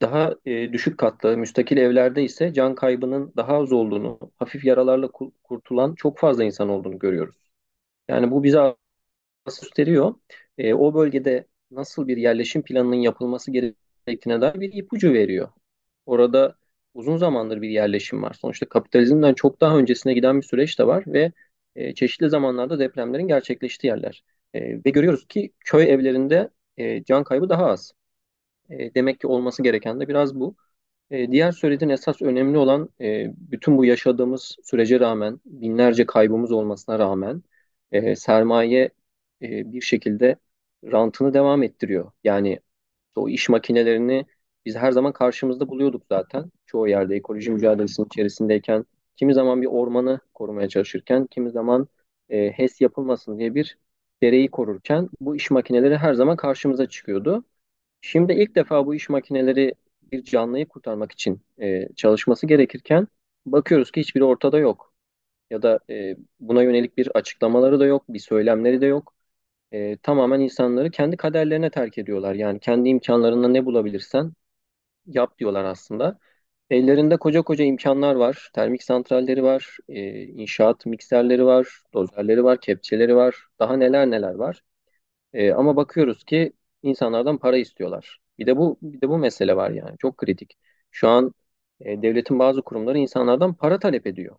Daha 0.03 0.35
düşük 0.47 0.99
katlı 0.99 1.37
müstakil 1.39 1.77
evlerde 1.77 2.23
ise 2.25 2.53
can 2.53 2.75
kaybının 2.75 3.33
daha 3.37 3.57
az 3.57 3.73
olduğunu, 3.73 4.19
hafif 4.39 4.65
yaralarla 4.65 5.09
kurtulan 5.45 5.95
çok 5.95 6.19
fazla 6.19 6.45
insan 6.45 6.69
olduğunu 6.69 6.99
görüyoruz. 6.99 7.37
Yani 8.09 8.31
bu 8.31 8.45
bize 8.45 8.77
gösteriyor. 9.47 10.15
O 10.75 10.95
bölgede 10.95 11.47
nasıl 11.71 12.09
bir 12.09 12.17
yerleşim 12.19 12.63
planının 12.63 12.97
yapılması 12.97 13.53
gerektiğine 13.53 14.43
dair 14.43 14.61
bir 14.61 14.73
ipucu 14.75 15.13
veriyor. 15.13 15.49
Orada 16.07 16.57
uzun 16.97 17.17
zamandır 17.17 17.63
bir 17.63 17.69
yerleşim 17.69 18.23
var. 18.23 18.35
Sonuçta 18.41 18.69
kapitalizmden 18.69 19.35
çok 19.35 19.61
daha 19.61 19.79
öncesine 19.79 20.15
giden 20.15 20.37
bir 20.37 20.47
süreç 20.47 20.79
de 20.79 20.87
var 20.87 21.05
ve 21.07 21.33
e, 21.77 21.95
çeşitli 21.95 22.31
zamanlarda 22.31 22.79
depremlerin 22.79 23.29
gerçekleştiği 23.29 23.89
yerler. 23.91 24.25
E, 24.55 24.61
ve 24.85 24.91
görüyoruz 24.91 25.27
ki 25.29 25.53
köy 25.61 25.93
evlerinde 25.93 26.51
e, 26.77 27.05
can 27.05 27.25
kaybı 27.25 27.49
daha 27.49 27.67
az. 27.67 27.93
E, 28.71 28.95
demek 28.95 29.21
ki 29.21 29.27
olması 29.27 29.63
gereken 29.63 30.01
de 30.01 30.09
biraz 30.09 30.35
bu. 30.41 30.57
E, 31.11 31.31
diğer 31.33 31.53
söylediğin 31.53 31.91
esas 31.91 32.23
önemli 32.23 32.59
olan 32.59 32.89
e, 33.01 33.33
bütün 33.37 33.79
bu 33.79 33.85
yaşadığımız 33.85 34.57
sürece 34.63 35.01
rağmen 35.01 35.41
binlerce 35.45 36.07
kaybımız 36.07 36.53
olmasına 36.53 36.99
rağmen 36.99 37.43
e, 37.93 38.17
sermaye 38.17 38.91
e, 39.43 39.73
bir 39.73 39.81
şekilde 39.81 40.37
rantını 40.85 41.35
devam 41.35 41.63
ettiriyor. 41.63 42.13
Yani 42.25 42.61
o 43.17 43.29
iş 43.29 43.49
makinelerini 43.49 44.27
biz 44.67 44.77
her 44.77 44.93
zaman 44.93 45.13
karşımızda 45.13 45.69
buluyorduk 45.69 46.03
zaten. 46.11 46.53
Çoğu 46.67 46.89
yerde 46.89 47.17
ekoloji 47.17 47.51
mücadelesinin 47.51 48.07
içerisindeyken 48.07 48.87
kimi 49.17 49.35
zaman 49.35 49.63
bir 49.63 49.67
ormanı 49.67 50.21
korumaya 50.35 50.69
çalışırken 50.69 51.27
kimi 51.27 51.51
zaman 51.51 51.89
e, 52.31 52.53
HES 52.53 52.81
yapılmasın 52.81 53.39
diye 53.39 53.55
bir 53.55 53.79
dereyi 54.23 54.51
korurken 54.51 55.09
bu 55.21 55.37
iş 55.37 55.51
makineleri 55.51 55.97
her 55.99 56.15
zaman 56.15 56.37
karşımıza 56.37 56.89
çıkıyordu. 56.89 57.45
Şimdi 58.01 58.33
ilk 58.33 58.57
defa 58.57 58.87
bu 58.87 58.95
iş 58.95 59.09
makineleri 59.09 59.75
bir 60.13 60.25
canlıyı 60.25 60.69
kurtarmak 60.69 61.13
için 61.13 61.41
e, 61.63 61.89
çalışması 61.97 62.47
gerekirken 62.47 63.09
bakıyoruz 63.47 63.91
ki 63.91 64.01
hiçbiri 64.01 64.25
ortada 64.25 64.59
yok. 64.59 64.95
Ya 65.51 65.63
da 65.63 65.81
e, 65.91 66.17
buna 66.41 66.63
yönelik 66.63 66.99
bir 66.99 67.11
açıklamaları 67.17 67.81
da 67.81 67.87
yok, 67.87 68.05
bir 68.09 68.19
söylemleri 68.19 68.81
de 68.81 68.87
yok. 68.87 69.15
E, 69.73 69.97
tamamen 69.97 70.41
insanları 70.41 70.91
kendi 70.91 71.17
kaderlerine 71.17 71.71
terk 71.71 71.99
ediyorlar. 71.99 72.35
Yani 72.35 72.61
kendi 72.61 72.89
imkanlarında 72.89 73.49
ne 73.49 73.67
bulabilirsen 73.67 74.33
yap 75.07 75.39
diyorlar 75.39 75.65
aslında. 75.65 76.19
Ellerinde 76.71 77.17
koca 77.17 77.43
koca 77.43 77.65
imkanlar 77.65 78.15
var. 78.15 78.51
Termik 78.55 78.83
santralleri 78.83 79.43
var, 79.43 79.79
e, 79.89 80.23
inşaat 80.25 80.87
mikserleri 80.87 81.45
var, 81.47 81.69
dozerleri 81.95 82.45
var, 82.45 82.61
kepçeleri 82.61 83.17
var. 83.17 83.37
Daha 83.59 83.77
neler 83.77 84.11
neler 84.11 84.35
var. 84.35 84.63
E, 85.33 85.53
ama 85.53 85.77
bakıyoruz 85.77 86.25
ki 86.25 86.53
insanlardan 86.83 87.39
para 87.39 87.57
istiyorlar. 87.57 88.19
Bir 88.39 88.47
de 88.47 88.57
bu 88.57 88.79
bir 88.83 89.01
de 89.01 89.09
bu 89.09 89.19
mesele 89.19 89.57
var 89.57 89.71
yani 89.71 89.99
çok 89.99 90.19
kritik. 90.19 90.59
Şu 90.91 91.09
an 91.09 91.35
e, 91.81 92.03
devletin 92.03 92.39
bazı 92.39 92.63
kurumları 92.63 92.99
insanlardan 92.99 93.55
para 93.55 93.79
talep 93.79 94.07
ediyor. 94.07 94.37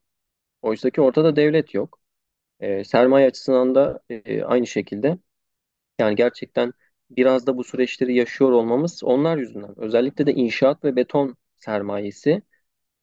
Oysa 0.62 0.89
ki 0.89 1.01
ortada 1.01 1.36
devlet 1.36 1.74
yok. 1.74 2.00
E, 2.59 2.83
sermaye 2.83 3.27
açısından 3.27 3.75
da 3.75 4.01
e, 4.09 4.43
aynı 4.43 4.67
şekilde. 4.67 5.17
Yani 6.00 6.15
gerçekten 6.15 6.74
biraz 7.10 7.48
da 7.48 7.58
bu 7.58 7.64
süreçleri 7.64 8.16
yaşıyor 8.16 8.52
olmamız 8.52 9.04
onlar 9.04 9.38
yüzünden. 9.38 9.80
Özellikle 9.80 10.26
de 10.26 10.34
inşaat 10.34 10.84
ve 10.84 10.96
beton 10.96 11.38
sermayesi 11.56 12.42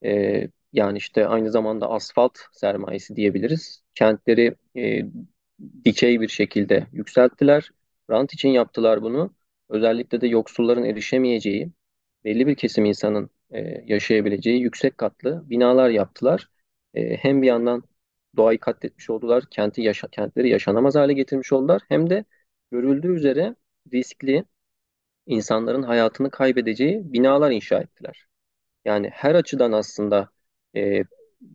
e, 0.04 0.48
yani 0.72 0.98
işte 0.98 1.26
aynı 1.26 1.50
zamanda 1.50 1.90
asfalt 1.90 2.38
sermayesi 2.52 3.16
diyebiliriz. 3.16 3.82
Kentleri 3.94 4.56
e, 4.76 5.02
dikey 5.84 6.20
bir 6.20 6.28
şekilde 6.28 6.86
yükselttiler. 6.92 7.70
Rant 8.10 8.34
için 8.34 8.48
yaptılar 8.48 9.02
bunu. 9.02 9.34
Özellikle 9.68 10.20
de 10.20 10.26
yoksulların 10.26 10.84
erişemeyeceği, 10.84 11.72
belli 12.24 12.46
bir 12.46 12.54
kesim 12.54 12.84
insanın 12.84 13.30
e, 13.50 13.84
yaşayabileceği 13.86 14.60
yüksek 14.62 14.98
katlı 14.98 15.50
binalar 15.50 15.90
yaptılar. 15.90 16.48
E, 16.94 17.16
hem 17.16 17.42
bir 17.42 17.46
yandan 17.46 17.84
doğayı 18.36 18.58
katletmiş 18.60 19.10
oldular, 19.10 19.44
kenti 19.50 19.82
yaşa 19.82 20.08
kentleri 20.08 20.48
yaşanamaz 20.48 20.94
hale 20.94 21.12
getirmiş 21.12 21.52
oldular. 21.52 21.82
Hem 21.88 22.10
de 22.10 22.24
görüldüğü 22.70 23.14
üzere 23.16 23.54
riskli, 23.92 24.44
insanların 25.26 25.82
hayatını 25.82 26.30
kaybedeceği 26.30 27.12
binalar 27.12 27.50
inşa 27.50 27.80
ettiler. 27.80 28.26
Yani 28.84 29.08
her 29.12 29.34
açıdan 29.34 29.72
aslında 29.72 30.30
e, 30.76 31.04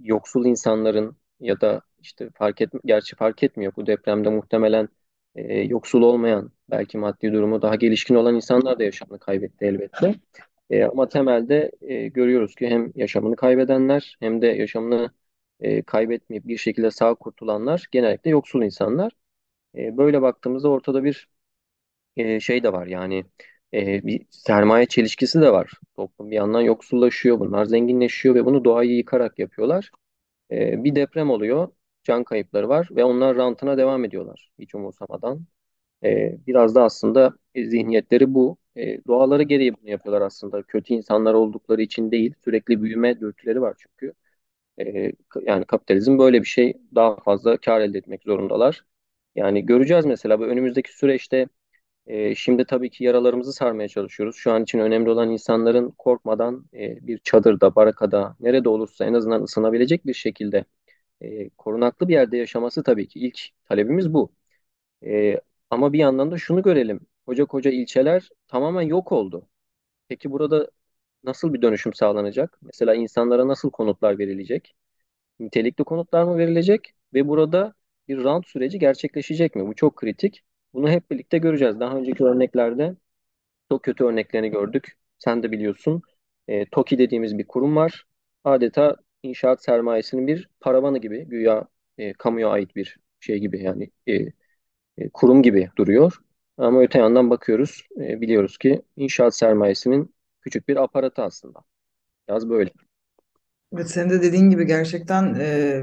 yoksul 0.02 0.46
insanların 0.46 1.18
ya 1.40 1.62
da 1.62 1.82
işte 2.00 2.30
fark 2.36 2.62
et, 2.62 2.70
gerçi 2.86 3.16
fark 3.16 3.44
etmiyor 3.44 3.74
bu 3.76 3.88
depremde 3.88 4.30
muhtemelen 4.30 4.90
e, 5.36 5.60
yoksul 5.60 6.02
olmayan 6.02 6.52
belki 6.70 6.98
maddi 6.98 7.34
durumu 7.34 7.62
daha 7.62 7.76
gelişkin 7.76 8.16
olan 8.16 8.36
insanlar 8.36 8.80
da 8.80 8.84
yaşamını 8.84 9.20
kaybetti 9.20 9.66
elbette. 9.66 10.16
E, 10.70 10.84
ama 10.84 11.10
temelde 11.10 11.72
e, 11.82 12.08
görüyoruz 12.08 12.56
ki 12.56 12.68
hem 12.68 12.92
yaşamını 12.96 13.36
kaybedenler 13.36 14.18
hem 14.20 14.42
de 14.42 14.48
yaşamını 14.48 15.12
e, 15.60 15.82
kaybetmeyip 15.82 16.48
bir 16.48 16.58
şekilde 16.58 16.92
sağ 16.92 17.14
kurtulanlar 17.16 17.88
genellikle 17.92 18.30
yoksul 18.32 18.64
insanlar. 18.64 19.12
E, 19.76 19.98
böyle 19.98 20.22
baktığımızda 20.22 20.70
ortada 20.70 21.04
bir 21.04 21.28
e, 22.18 22.40
şey 22.40 22.64
de 22.64 22.74
var 22.74 22.88
yani 22.88 23.26
e, 23.74 24.06
bir 24.08 24.26
sermaye 24.32 24.86
çelişkisi 24.86 25.42
de 25.42 25.52
var. 25.54 25.72
Toplum 25.96 26.32
bir 26.32 26.36
yandan 26.36 26.62
yoksullaşıyor, 26.62 27.40
bunlar 27.40 27.66
zenginleşiyor 27.66 28.36
ve 28.36 28.46
bunu 28.46 28.66
doğayı 28.66 28.92
yıkarak 28.98 29.40
yapıyorlar. 29.40 29.92
E, 30.52 30.84
bir 30.84 30.96
deprem 30.96 31.30
oluyor, 31.30 31.68
can 32.04 32.24
kayıpları 32.24 32.70
var 32.70 32.90
ve 32.92 33.04
onlar 33.04 33.36
rantına 33.38 33.78
devam 33.78 34.06
ediyorlar 34.06 34.52
hiç 34.60 34.76
umursamadan. 34.76 35.46
E, 36.04 36.38
biraz 36.48 36.76
da 36.76 36.84
aslında 36.84 37.34
zihniyetleri 37.58 38.34
bu. 38.34 38.58
E, 38.78 39.06
doğaları 39.08 39.44
gereği 39.44 39.74
bunu 39.82 39.90
yapıyorlar 39.90 40.22
aslında. 40.28 40.64
Kötü 40.64 40.94
insanlar 40.94 41.34
oldukları 41.34 41.82
için 41.82 42.12
değil, 42.12 42.34
sürekli 42.46 42.84
büyüme 42.84 43.20
dürtüleri 43.20 43.62
var 43.62 43.76
çünkü. 43.80 44.14
E, 44.80 45.12
yani 45.42 45.66
kapitalizm 45.66 46.18
böyle 46.20 46.42
bir 46.42 46.48
şey. 46.48 46.74
Daha 46.96 47.16
fazla 47.20 47.58
kar 47.58 47.82
elde 47.82 47.98
etmek 47.98 48.24
zorundalar. 48.24 48.86
Yani 49.36 49.66
göreceğiz 49.66 50.06
mesela 50.06 50.40
bu 50.40 50.46
önümüzdeki 50.46 50.98
süreçte 50.98 51.48
E, 52.10 52.36
şimdi 52.36 52.66
tabii 52.66 52.90
ki 52.90 53.04
yaralarımızı 53.04 53.54
sarmaya 53.54 53.88
çalışıyoruz. 53.90 54.38
Şu 54.38 54.52
an 54.54 54.64
için 54.64 54.80
önemli 54.80 55.10
olan 55.12 55.32
insanların 55.32 55.92
korkmadan 55.98 56.66
e, 56.74 57.08
bir 57.08 57.20
çadırda, 57.20 57.76
barakada, 57.76 58.38
nerede 58.40 58.70
olursa 58.70 59.06
en 59.06 59.14
azından 59.14 59.44
ısınabilecek 59.44 60.06
bir 60.08 60.14
şekilde 60.14 60.66
e, 61.22 61.50
korunaklı 61.50 62.08
bir 62.08 62.14
yerde 62.14 62.38
yaşaması 62.38 62.84
tabii 62.84 63.08
ki 63.08 63.20
ilk 63.20 63.40
talebimiz 63.66 64.14
bu. 64.14 64.34
E, 65.06 65.42
ama 65.70 65.94
bir 65.94 66.00
yandan 66.00 66.32
da 66.32 66.38
şunu 66.38 66.64
görelim. 66.64 67.00
Koca 67.28 67.46
koca 67.46 67.72
ilçeler 67.72 68.30
tamamen 68.48 68.82
yok 68.84 69.12
oldu. 69.12 69.50
Peki 70.10 70.32
burada 70.32 70.72
nasıl 71.24 71.54
bir 71.54 71.62
dönüşüm 71.62 71.94
sağlanacak? 71.94 72.60
Mesela 72.64 72.96
insanlara 72.96 73.48
nasıl 73.48 73.72
konutlar 73.72 74.20
verilecek? 74.20 74.76
Nitelikli 75.40 75.84
konutlar 75.84 76.24
mı 76.24 76.38
verilecek? 76.38 76.94
Ve 77.14 77.28
burada 77.28 77.76
bir 78.08 78.24
rant 78.24 78.48
süreci 78.48 78.80
gerçekleşecek 78.80 79.56
mi? 79.56 79.68
Bu 79.68 79.76
çok 79.76 79.96
kritik. 79.98 80.44
Bunu 80.74 80.90
hep 80.90 81.12
birlikte 81.12 81.38
göreceğiz. 81.38 81.80
Daha 81.80 81.98
önceki 81.98 82.24
örneklerde 82.24 82.96
çok 83.70 83.84
kötü 83.84 84.06
örneklerini 84.06 84.50
gördük. 84.52 84.98
Sen 85.20 85.44
de 85.44 85.52
biliyorsun. 85.52 86.04
E, 86.48 86.66
TOKİ 86.70 86.98
dediğimiz 87.00 87.38
bir 87.38 87.48
kurum 87.48 87.76
var. 87.76 88.06
Adeta 88.44 88.98
inşaat 89.24 89.64
sermayesinin 89.64 90.28
bir 90.28 90.50
paravanı 90.62 90.98
gibi, 91.00 91.26
güya 91.26 91.68
e, 91.98 92.14
kamuya 92.14 92.50
ait 92.50 92.78
bir 92.78 92.98
şey 93.20 93.40
gibi 93.40 93.64
yani 93.64 93.92
e, 94.08 94.14
e, 94.98 95.10
kurum 95.14 95.44
gibi 95.44 95.70
duruyor. 95.78 96.14
Ama 96.58 96.82
öte 96.82 97.00
yandan 97.00 97.30
bakıyoruz, 97.30 97.88
e, 98.02 98.22
biliyoruz 98.22 98.58
ki 98.58 98.82
inşaat 98.98 99.36
sermayesinin 99.38 100.16
küçük 100.42 100.68
bir 100.70 100.78
aparatı 100.84 101.24
aslında. 101.24 101.60
Biraz 102.30 102.50
böyle. 102.50 102.72
Evet, 103.74 103.90
senin 103.90 104.10
de 104.10 104.22
dediğin 104.22 104.50
gibi 104.50 104.66
gerçekten 104.66 105.36
e, 105.40 105.82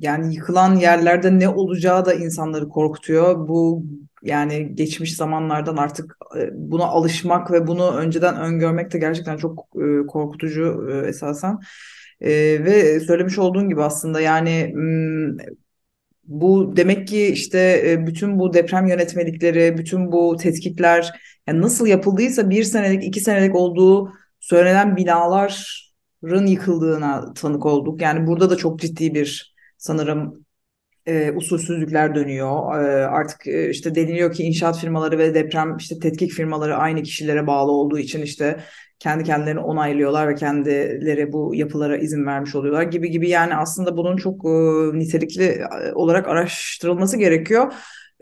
yani 0.00 0.34
yıkılan 0.34 0.76
yerlerde 0.76 1.38
ne 1.38 1.48
olacağı 1.48 2.04
da 2.04 2.14
insanları 2.14 2.68
korkutuyor. 2.68 3.48
Bu 3.48 3.84
yani 4.22 4.74
geçmiş 4.74 5.16
zamanlardan 5.16 5.76
artık 5.76 6.16
e, 6.38 6.50
buna 6.52 6.84
alışmak 6.84 7.50
ve 7.52 7.66
bunu 7.66 7.96
önceden 7.96 8.36
öngörmek 8.40 8.92
de 8.92 8.98
gerçekten 8.98 9.36
çok 9.36 9.66
e, 9.76 10.06
korkutucu 10.06 10.88
e, 10.92 11.08
esasen. 11.08 11.58
E, 12.20 12.30
ve 12.64 13.00
söylemiş 13.00 13.38
olduğun 13.38 13.68
gibi 13.68 13.82
aslında 13.82 14.20
yani 14.20 14.72
m, 14.74 15.36
bu 16.24 16.76
demek 16.76 17.08
ki 17.08 17.26
işte 17.26 17.82
e, 17.86 18.06
bütün 18.06 18.38
bu 18.38 18.54
deprem 18.54 18.86
yönetmelikleri, 18.86 19.78
bütün 19.78 20.12
bu 20.12 20.36
tetkikler 20.36 21.12
yani 21.46 21.60
nasıl 21.60 21.86
yapıldıysa 21.86 22.50
bir 22.50 22.64
senelik, 22.64 23.04
iki 23.04 23.20
senelik 23.20 23.54
olduğu 23.54 24.12
söylenen 24.40 24.96
binaların 24.96 25.83
yıkıldığına 26.46 27.34
tanık 27.34 27.66
olduk. 27.66 28.02
Yani 28.02 28.26
burada 28.26 28.50
da 28.50 28.56
çok 28.56 28.80
ciddi 28.80 29.14
bir 29.14 29.54
sanırım 29.78 30.44
e, 31.06 31.32
usulsüzlükler 31.32 32.14
dönüyor. 32.14 32.84
E, 32.84 33.06
artık 33.06 33.46
e, 33.46 33.70
işte 33.70 33.94
deniliyor 33.94 34.32
ki 34.32 34.42
inşaat 34.42 34.78
firmaları 34.78 35.18
ve 35.18 35.34
deprem 35.34 35.76
işte 35.76 35.98
tetkik 35.98 36.32
firmaları 36.32 36.76
aynı 36.76 37.02
kişilere 37.02 37.46
bağlı 37.46 37.72
olduğu 37.72 37.98
için 37.98 38.22
işte 38.22 38.60
kendi 38.98 39.24
kendilerini 39.24 39.60
onaylıyorlar 39.60 40.28
ve 40.28 40.34
kendileri 40.34 41.32
bu 41.32 41.54
yapılara 41.54 41.96
izin 41.96 42.26
vermiş 42.26 42.54
oluyorlar 42.54 42.82
gibi 42.82 43.10
gibi 43.10 43.28
yani 43.28 43.56
aslında 43.56 43.96
bunun 43.96 44.16
çok 44.16 44.44
e, 44.44 44.48
nitelikli 44.98 45.44
e, 45.44 45.92
olarak 45.94 46.28
araştırılması 46.28 47.16
gerekiyor. 47.16 47.72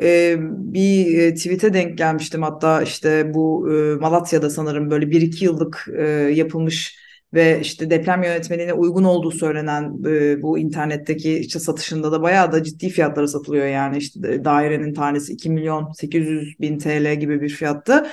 E, 0.03 0.37
bir 0.41 1.19
e, 1.19 1.35
tweet'e 1.35 1.75
denk 1.75 1.99
gelmiştim 1.99 2.43
hatta 2.43 2.83
işte 2.83 3.35
bu 3.35 3.73
e, 3.73 3.95
Malatya'da 3.95 4.51
sanırım 4.51 4.91
böyle 4.91 5.11
bir 5.11 5.23
iki 5.23 5.45
yıllık 5.45 5.89
e, 5.99 6.07
yapılmış 6.35 7.02
ve 7.35 7.61
işte 7.61 7.91
deprem 7.91 8.23
yönetmeliğine 8.23 8.73
uygun 8.73 9.05
olduğu 9.05 9.31
söylenen 9.31 9.95
e, 10.07 10.43
bu 10.43 10.59
internetteki 10.59 11.39
işte 11.39 11.59
satışında 11.59 12.13
da 12.13 12.23
bayağı 12.23 12.53
da 12.53 12.63
ciddi 12.63 12.89
fiyatlara 12.89 13.29
satılıyor 13.29 13.67
yani. 13.67 13.97
İşte 13.99 14.45
dairenin 14.45 14.95
tanesi 14.95 15.33
2 15.33 15.51
milyon 15.51 15.93
800 15.93 16.61
bin 16.61 16.79
TL 16.79 17.15
gibi 17.21 17.41
bir 17.41 17.49
fiyattı. 17.49 18.07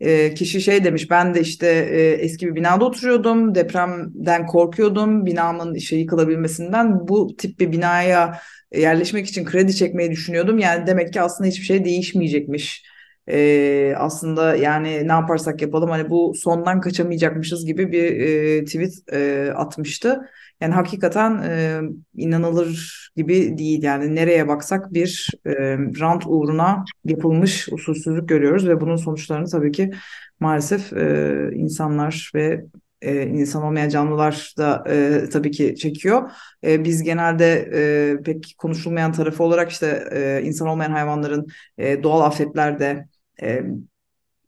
E, 0.00 0.34
kişi 0.34 0.60
şey 0.60 0.84
demiş 0.84 1.10
ben 1.10 1.34
de 1.34 1.40
işte 1.40 1.66
e, 1.90 2.10
eski 2.10 2.46
bir 2.46 2.54
binada 2.54 2.84
oturuyordum. 2.84 3.54
Depremden 3.54 4.46
korkuyordum. 4.46 5.26
Binamın 5.26 5.74
işte 5.74 5.96
yıkılabilmesinden 5.96 7.08
bu 7.08 7.36
tip 7.36 7.60
bir 7.60 7.72
binaya 7.72 8.40
yerleşmek 8.74 9.26
için 9.26 9.44
kredi 9.44 9.76
çekmeyi 9.76 10.10
düşünüyordum. 10.10 10.58
Yani 10.58 10.86
demek 10.86 11.12
ki 11.12 11.20
aslında 11.20 11.48
hiçbir 11.48 11.64
şey 11.64 11.84
değişmeyecekmiş 11.84 12.93
e, 13.28 13.94
aslında 13.96 14.56
yani 14.56 15.08
ne 15.08 15.12
yaparsak 15.12 15.62
yapalım 15.62 15.90
hani 15.90 16.10
bu 16.10 16.32
sondan 16.36 16.80
kaçamayacakmışız 16.80 17.66
gibi 17.66 17.92
bir 17.92 18.04
e, 18.20 18.64
tweet 18.64 18.94
e, 19.12 19.52
atmıştı. 19.56 20.30
Yani 20.60 20.74
hakikaten 20.74 21.42
e, 21.42 21.80
inanılır 22.16 23.00
gibi 23.16 23.58
değil 23.58 23.82
yani 23.82 24.14
nereye 24.14 24.48
baksak 24.48 24.94
bir 24.94 25.30
e, 25.46 25.52
rant 26.00 26.26
uğruna 26.26 26.84
yapılmış 27.04 27.68
usulsüzlük 27.72 28.28
görüyoruz 28.28 28.68
ve 28.68 28.80
bunun 28.80 28.96
sonuçlarını 28.96 29.46
tabii 29.48 29.72
ki 29.72 29.90
maalesef 30.40 30.92
e, 30.92 31.50
insanlar 31.54 32.30
ve 32.34 32.64
e, 33.02 33.26
insan 33.26 33.62
olmayan 33.62 33.88
canlılar 33.88 34.54
da 34.58 34.84
e, 34.88 35.24
tabii 35.32 35.50
ki 35.50 35.76
çekiyor. 35.76 36.30
E, 36.64 36.84
biz 36.84 37.02
genelde 37.02 37.70
e, 38.18 38.22
pek 38.22 38.54
konuşulmayan 38.58 39.12
tarafı 39.12 39.42
olarak 39.42 39.70
işte 39.70 40.08
e, 40.12 40.42
insan 40.44 40.68
olmayan 40.68 40.90
hayvanların 40.90 41.46
e, 41.78 42.02
doğal 42.02 42.20
afetlerde 42.20 43.08
e, 43.42 43.62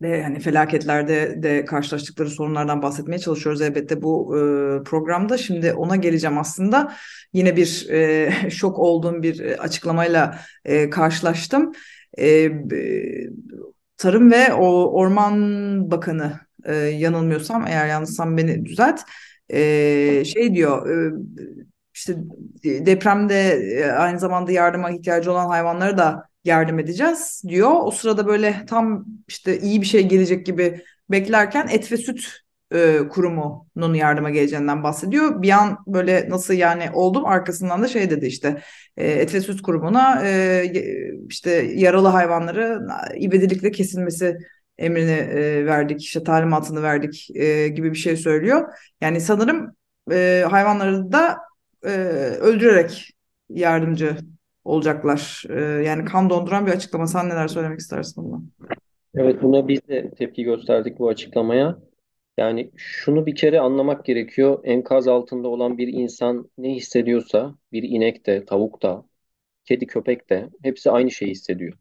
ve 0.02 0.22
hani 0.22 0.40
felaketlerde 0.40 1.42
de 1.42 1.64
karşılaştıkları 1.64 2.30
sorunlardan 2.30 2.82
bahsetmeye 2.82 3.18
çalışıyoruz 3.18 3.60
elbette 3.60 4.02
bu 4.02 4.36
e, 4.36 4.40
programda. 4.82 5.38
Şimdi 5.38 5.72
ona 5.72 5.96
geleceğim 5.96 6.38
aslında. 6.38 6.92
Yine 7.32 7.56
bir 7.56 7.88
e, 7.90 8.30
şok 8.50 8.78
olduğum 8.78 9.22
bir 9.22 9.58
açıklamayla 9.64 10.38
e, 10.64 10.90
karşılaştım. 10.90 11.72
E, 12.18 12.50
Tarım 13.96 14.30
ve 14.30 14.52
o 14.54 14.92
Orman 14.92 15.90
Bakanı 15.90 16.40
e, 16.64 16.74
yanılmıyorsam 16.74 17.66
eğer 17.66 17.86
yanlışsam 17.88 18.36
beni 18.36 18.64
düzelt. 18.64 19.00
E, 19.48 20.24
şey 20.24 20.54
diyor 20.54 20.90
e, 20.90 21.12
işte 21.94 22.16
depremde 22.64 23.94
aynı 23.98 24.18
zamanda 24.18 24.52
yardıma 24.52 24.90
ihtiyacı 24.90 25.32
olan 25.32 25.48
hayvanları 25.48 25.98
da 25.98 26.28
yardım 26.46 26.78
edeceğiz 26.78 27.42
diyor. 27.48 27.70
O 27.82 27.90
sırada 27.90 28.26
böyle 28.26 28.64
tam 28.66 29.04
işte 29.28 29.60
iyi 29.60 29.80
bir 29.80 29.86
şey 29.86 30.08
gelecek 30.08 30.46
gibi 30.46 30.84
beklerken 31.10 31.68
et 31.68 31.92
ve 31.92 31.96
süt 31.96 32.46
e, 32.72 32.98
kurumunun 33.10 33.94
yardıma 33.94 34.30
geleceğinden 34.30 34.82
bahsediyor. 34.82 35.42
Bir 35.42 35.50
an 35.50 35.78
böyle 35.86 36.30
nasıl 36.30 36.54
yani 36.54 36.90
oldum 36.94 37.26
arkasından 37.26 37.82
da 37.82 37.88
şey 37.88 38.10
dedi 38.10 38.26
işte 38.26 38.62
e, 38.96 39.10
et 39.10 39.34
ve 39.34 39.40
süt 39.40 39.62
kurumuna 39.62 40.22
e, 40.26 40.72
işte 41.28 41.50
yaralı 41.74 42.08
hayvanları 42.08 42.80
ibedilikle 43.16 43.70
kesilmesi 43.70 44.38
emrini 44.78 45.10
e, 45.10 45.66
verdik 45.66 46.02
işte 46.04 46.24
talimatını 46.24 46.82
verdik 46.82 47.30
e, 47.34 47.68
gibi 47.68 47.90
bir 47.92 47.98
şey 47.98 48.16
söylüyor. 48.16 48.72
Yani 49.00 49.20
sanırım 49.20 49.76
e, 50.12 50.44
hayvanları 50.50 51.12
da 51.12 51.38
e, 51.84 51.90
öldürerek 52.40 53.10
yardımcı 53.48 54.16
olacaklar. 54.66 55.44
Ee, 55.50 55.60
yani 55.60 56.04
kan 56.04 56.30
donduran 56.30 56.66
bir 56.66 56.72
açıklama. 56.72 57.06
Sen 57.06 57.28
neler 57.28 57.48
söylemek 57.48 57.80
istersin 57.80 58.24
buna? 58.24 58.42
Evet 59.14 59.42
buna 59.42 59.68
biz 59.68 59.88
de 59.88 60.10
tepki 60.10 60.42
gösterdik 60.42 60.98
bu 60.98 61.08
açıklamaya. 61.08 61.78
Yani 62.38 62.70
şunu 62.76 63.26
bir 63.26 63.34
kere 63.34 63.60
anlamak 63.60 64.04
gerekiyor. 64.04 64.60
Enkaz 64.64 65.08
altında 65.08 65.48
olan 65.48 65.78
bir 65.78 65.88
insan 65.88 66.50
ne 66.58 66.74
hissediyorsa 66.74 67.54
bir 67.72 67.82
inek 67.82 68.26
de, 68.26 68.44
tavuk 68.44 68.82
da, 68.82 69.04
kedi, 69.64 69.86
köpek 69.86 70.30
de 70.30 70.48
hepsi 70.62 70.90
aynı 70.90 71.10
şeyi 71.10 71.30
hissediyor. 71.30 71.72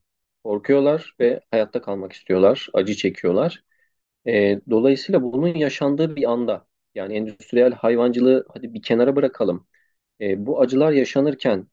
Korkuyorlar 0.43 1.15
ve 1.19 1.39
hayatta 1.52 1.82
kalmak 1.82 2.13
istiyorlar, 2.13 2.67
acı 2.74 2.95
çekiyorlar. 2.95 3.63
Ee, 4.28 4.60
dolayısıyla 4.69 5.24
bunun 5.24 5.56
yaşandığı 5.56 6.15
bir 6.15 6.32
anda 6.32 6.67
yani 6.95 7.15
endüstriyel 7.15 7.74
hayvancılığı 7.74 8.45
hadi 8.54 8.74
bir 8.74 8.82
kenara 8.82 9.15
bırakalım. 9.15 9.67
Ee, 10.21 10.45
bu 10.45 10.62
acılar 10.62 10.91
yaşanırken 10.91 11.67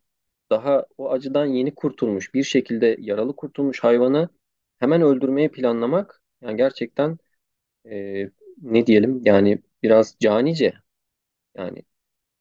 daha 0.52 0.86
o 0.98 1.10
acıdan 1.12 1.46
yeni 1.46 1.76
kurtulmuş 1.76 2.34
bir 2.34 2.44
şekilde 2.44 2.96
yaralı 3.00 3.36
kurtulmuş 3.36 3.80
hayvanı 3.84 4.30
hemen 4.80 5.02
öldürmeyi 5.02 5.52
planlamak 5.52 6.22
yani 6.42 6.58
gerçekten 6.58 7.18
e, 7.90 8.30
ne 8.62 8.86
diyelim 8.86 9.22
yani 9.24 9.58
biraz 9.82 10.16
canice 10.20 10.74
yani 11.56 11.82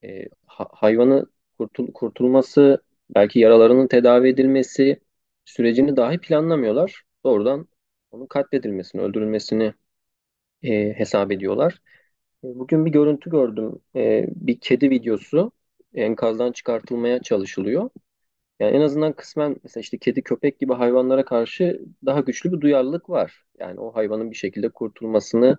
e, 0.03 0.25
ha- 0.47 0.69
hayvanı 0.73 1.25
kurtul 1.57 1.93
kurtulması 1.93 2.83
belki 3.15 3.39
yaralarının 3.39 3.87
tedavi 3.87 4.29
edilmesi 4.29 5.01
sürecini 5.45 5.97
dahi 5.97 6.19
planlamıyorlar. 6.19 7.03
Doğrudan 7.25 7.67
onun 8.11 8.27
katledilmesini, 8.27 9.01
öldürülmesini 9.01 9.73
e, 10.63 10.93
hesap 10.93 11.31
ediyorlar. 11.31 11.81
E, 12.43 12.47
Bugün 12.59 12.85
bir 12.85 12.91
görüntü 12.91 13.29
gördüm. 13.29 13.79
E, 13.95 14.25
bir 14.29 14.59
kedi 14.59 14.89
videosu 14.89 15.51
enkazdan 15.95 16.51
çıkartılmaya 16.51 17.21
çalışılıyor. 17.21 17.89
Yani 18.59 18.77
en 18.77 18.81
azından 18.81 19.13
kısmen 19.13 19.55
mesela 19.63 19.81
işte 19.81 19.97
kedi, 19.97 20.21
köpek 20.23 20.59
gibi 20.59 20.73
hayvanlara 20.73 21.25
karşı 21.25 21.81
daha 22.05 22.19
güçlü 22.19 22.51
bir 22.51 22.61
duyarlılık 22.61 23.09
var. 23.09 23.45
Yani 23.59 23.79
o 23.79 23.95
hayvanın 23.95 24.31
bir 24.31 24.35
şekilde 24.35 24.69
kurtulmasını 24.69 25.57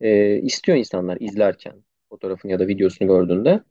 e, 0.00 0.36
istiyor 0.38 0.78
insanlar 0.78 1.16
izlerken 1.20 1.84
fotoğrafını 2.10 2.52
ya 2.52 2.58
da 2.58 2.68
videosunu 2.68 3.08
gördüğünde. 3.08 3.62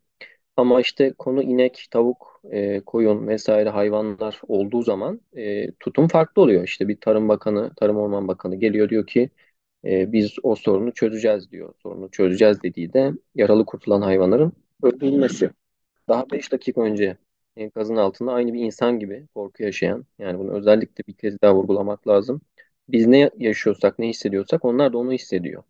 Ama 0.57 0.81
işte 0.81 1.13
konu 1.17 1.43
inek, 1.43 1.87
tavuk 1.91 2.41
e, 2.51 2.81
koyun 2.81 3.27
vesaire 3.27 3.69
hayvanlar 3.69 4.41
olduğu 4.47 4.81
zaman 4.83 5.21
e, 5.37 5.71
tutum 5.71 6.07
farklı 6.07 6.41
oluyor. 6.41 6.63
İşte 6.63 6.87
bir 6.87 6.97
Tarım 7.01 7.29
Bakanı, 7.29 7.71
Tarım 7.75 7.97
Orman 7.97 8.27
Bakanı 8.27 8.55
geliyor 8.55 8.89
diyor 8.89 9.07
ki 9.07 9.29
e, 9.85 10.11
biz 10.11 10.35
o 10.43 10.55
sorunu 10.55 10.93
çözeceğiz 10.93 11.51
diyor. 11.51 11.73
Sorunu 11.83 12.11
çözeceğiz 12.11 12.63
dediği 12.63 12.93
de 12.93 13.11
yaralı 13.35 13.65
kurtulan 13.65 14.01
hayvanların 14.01 14.53
öldürülmesi. 14.83 15.51
Daha 16.09 16.29
5 16.31 16.51
dakika 16.51 16.81
önce 16.81 17.17
enkazın 17.57 17.95
altında 17.95 18.31
aynı 18.33 18.53
bir 18.53 18.59
insan 18.59 18.99
gibi 18.99 19.27
korku 19.35 19.63
yaşayan, 19.63 20.05
yani 20.19 20.39
bunu 20.39 20.53
özellikle 20.57 21.03
bir 21.07 21.13
kez 21.13 21.41
daha 21.41 21.55
vurgulamak 21.55 22.07
lazım. 22.07 22.41
Biz 22.89 23.07
ne 23.07 23.29
yaşıyorsak, 23.37 23.99
ne 23.99 24.07
hissediyorsak 24.09 24.65
onlar 24.65 24.93
da 24.93 24.97
onu 24.97 25.11
hissediyor. 25.11 25.63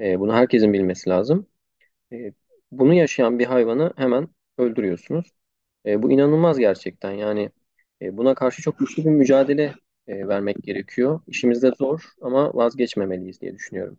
E, 0.00 0.20
bunu 0.20 0.32
herkesin 0.34 0.72
bilmesi 0.72 1.10
lazım. 1.10 1.46
E, 2.12 2.32
bunu 2.72 2.94
yaşayan 2.94 3.38
bir 3.38 3.46
hayvanı 3.46 3.92
hemen 3.96 4.28
öldürüyorsunuz. 4.58 5.26
E, 5.86 6.02
bu 6.02 6.12
inanılmaz 6.12 6.58
gerçekten. 6.58 7.12
Yani 7.12 7.50
e, 8.02 8.16
buna 8.16 8.34
karşı 8.34 8.62
çok 8.62 8.78
güçlü 8.78 9.04
bir 9.04 9.10
mücadele 9.10 9.74
e, 10.08 10.28
vermek 10.28 10.62
gerekiyor. 10.62 11.20
İşimiz 11.26 11.62
de 11.62 11.72
zor 11.78 12.12
ama 12.20 12.54
vazgeçmemeliyiz 12.54 13.40
diye 13.40 13.54
düşünüyorum. 13.54 13.98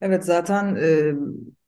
Evet 0.00 0.24
zaten 0.24 0.76
e, 0.76 1.12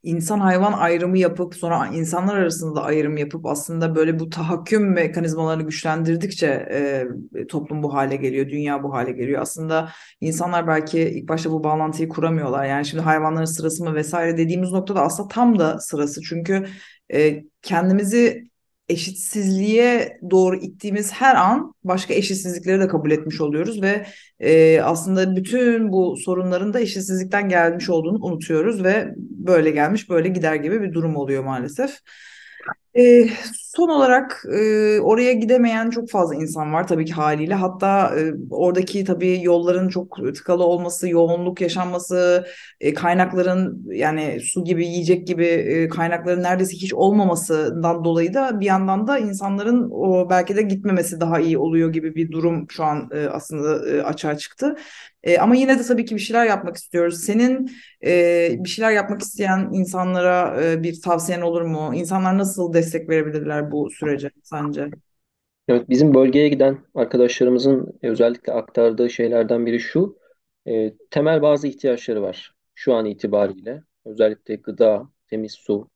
insan 0.05 0.41
hayvan 0.41 0.73
ayrımı 0.73 1.19
yapıp 1.19 1.55
sonra 1.55 1.87
insanlar 1.87 2.37
arasında 2.37 2.83
ayrım 2.83 3.17
yapıp 3.17 3.47
aslında 3.47 3.95
böyle 3.95 4.19
bu 4.19 4.31
tahakküm 4.31 4.93
mekanizmalarını 4.93 5.63
güçlendirdikçe 5.63 6.47
e, 6.47 7.47
toplum 7.47 7.83
bu 7.83 7.95
hale 7.95 8.17
geliyor, 8.17 8.49
dünya 8.49 8.83
bu 8.83 8.93
hale 8.95 9.13
geliyor. 9.13 9.43
Aslında 9.43 9.89
insanlar 10.21 10.67
belki 10.67 11.01
ilk 11.01 11.29
başta 11.29 11.51
bu 11.51 11.65
bağlantıyı 11.65 12.09
kuramıyorlar. 12.09 12.65
Yani 12.65 12.87
şimdi 12.87 13.03
hayvanların 13.03 13.45
sırası 13.45 13.85
mı 13.85 13.95
vesaire 13.95 14.39
dediğimiz 14.39 14.73
noktada 14.73 15.03
aslında 15.03 15.29
tam 15.29 15.59
da 15.59 15.79
sırası. 15.81 16.23
Çünkü 16.23 16.67
e, 17.13 17.45
kendimizi 17.63 18.54
eşitsizliğe 18.89 20.19
doğru 20.31 20.57
ittiğimiz 20.57 21.13
her 21.13 21.37
an 21.37 21.75
başka 21.85 22.15
eşitsizlikleri 22.15 22.81
de 22.81 22.89
kabul 22.89 23.11
etmiş 23.11 23.41
oluyoruz 23.41 23.83
ve 23.83 24.07
e, 24.41 24.81
aslında 24.81 25.37
bütün 25.37 25.93
bu 25.93 26.17
sorunların 26.17 26.75
da 26.75 26.81
eşitsizlikten 26.81 27.49
gelmiş 27.49 27.91
olduğunu 27.91 28.19
unutuyoruz 28.25 28.85
ve 28.85 29.15
böyle 29.17 29.71
gelmiş 29.71 30.11
böyle 30.11 30.29
gider 30.29 30.55
gibi 30.55 30.83
bir 30.83 30.93
durum 30.93 31.17
oluyor 31.17 31.45
maalesef. 31.45 31.99
E, 32.97 33.29
son 33.55 33.89
olarak 33.89 34.45
e, 34.53 35.01
oraya 35.01 35.33
gidemeyen 35.33 35.91
çok 35.91 36.11
fazla 36.11 36.35
insan 36.35 36.73
var 36.73 36.87
tabii 36.89 37.05
ki 37.05 37.13
haliyle. 37.13 37.55
Hatta 37.55 38.15
e, 38.21 38.33
oradaki 38.51 39.05
tabii 39.05 39.43
yolların 39.43 39.89
çok 39.89 40.17
tıkalı 40.35 40.65
olması, 40.65 41.09
yoğunluk 41.09 41.61
yaşanması, 41.61 42.47
e, 42.81 42.95
kaynakların 42.95 43.85
yani 43.93 44.41
su 44.41 44.65
gibi, 44.65 44.87
yiyecek 44.87 45.27
gibi 45.27 45.47
e, 45.47 45.89
kaynakların 45.89 46.43
neredeyse 46.43 46.73
hiç 46.77 46.95
olmamasından 46.95 48.05
dolayı 48.05 48.35
da 48.35 48.61
bir 48.61 48.67
yandan 48.67 49.07
da 49.07 49.19
insanların 49.19 49.89
o 49.93 50.31
belki 50.31 50.57
de 50.57 50.63
gitmemesi 50.63 51.21
daha 51.21 51.41
iyi 51.41 51.59
oluyor 51.59 51.93
gibi 51.93 52.15
bir 52.15 52.33
durum 52.33 52.67
şu 52.71 52.85
an 52.85 53.09
e, 53.15 53.27
aslında 53.29 53.91
e, 53.91 54.03
açığa 54.03 54.37
çıktı. 54.39 54.77
E, 55.23 55.39
ama 55.39 55.55
yine 55.55 55.79
de 55.79 55.83
tabii 55.83 56.05
ki 56.05 56.15
bir 56.15 56.21
şeyler 56.21 56.47
yapmak 56.47 56.77
istiyoruz. 56.77 57.21
Senin 57.25 57.71
e, 58.05 58.57
bir 58.65 58.69
şeyler 58.69 58.91
yapmak 58.93 59.23
isteyen 59.23 59.69
insanlara 59.73 60.63
e, 60.65 60.83
bir 60.83 61.01
tavsiyen 61.03 61.41
olur 61.41 61.63
mu? 61.63 61.93
İnsanlar 61.95 62.39
nasıl 62.39 62.73
destek 62.73 62.84
verebilirler 63.09 63.71
bu 63.71 63.91
sürece 63.91 64.31
sence? 64.43 64.91
Evet, 65.69 65.89
bizim 65.89 66.15
bölgeye 66.15 66.49
giden 66.49 66.79
arkadaşlarımızın 66.95 67.99
özellikle 68.03 68.53
aktardığı 68.53 69.11
şeylerden 69.11 69.67
biri 69.67 69.81
şu. 69.81 70.19
e, 70.69 70.95
temel 71.11 71.43
bazı 71.43 71.69
ihtiyaçları 71.69 72.23
var 72.23 72.55
şu 72.75 72.95
an 72.95 73.07
itibariyle. 73.07 73.83
Özellikle 74.05 74.57
gıda, 74.57 75.09
temiz 75.29 75.53
su, 75.53 75.91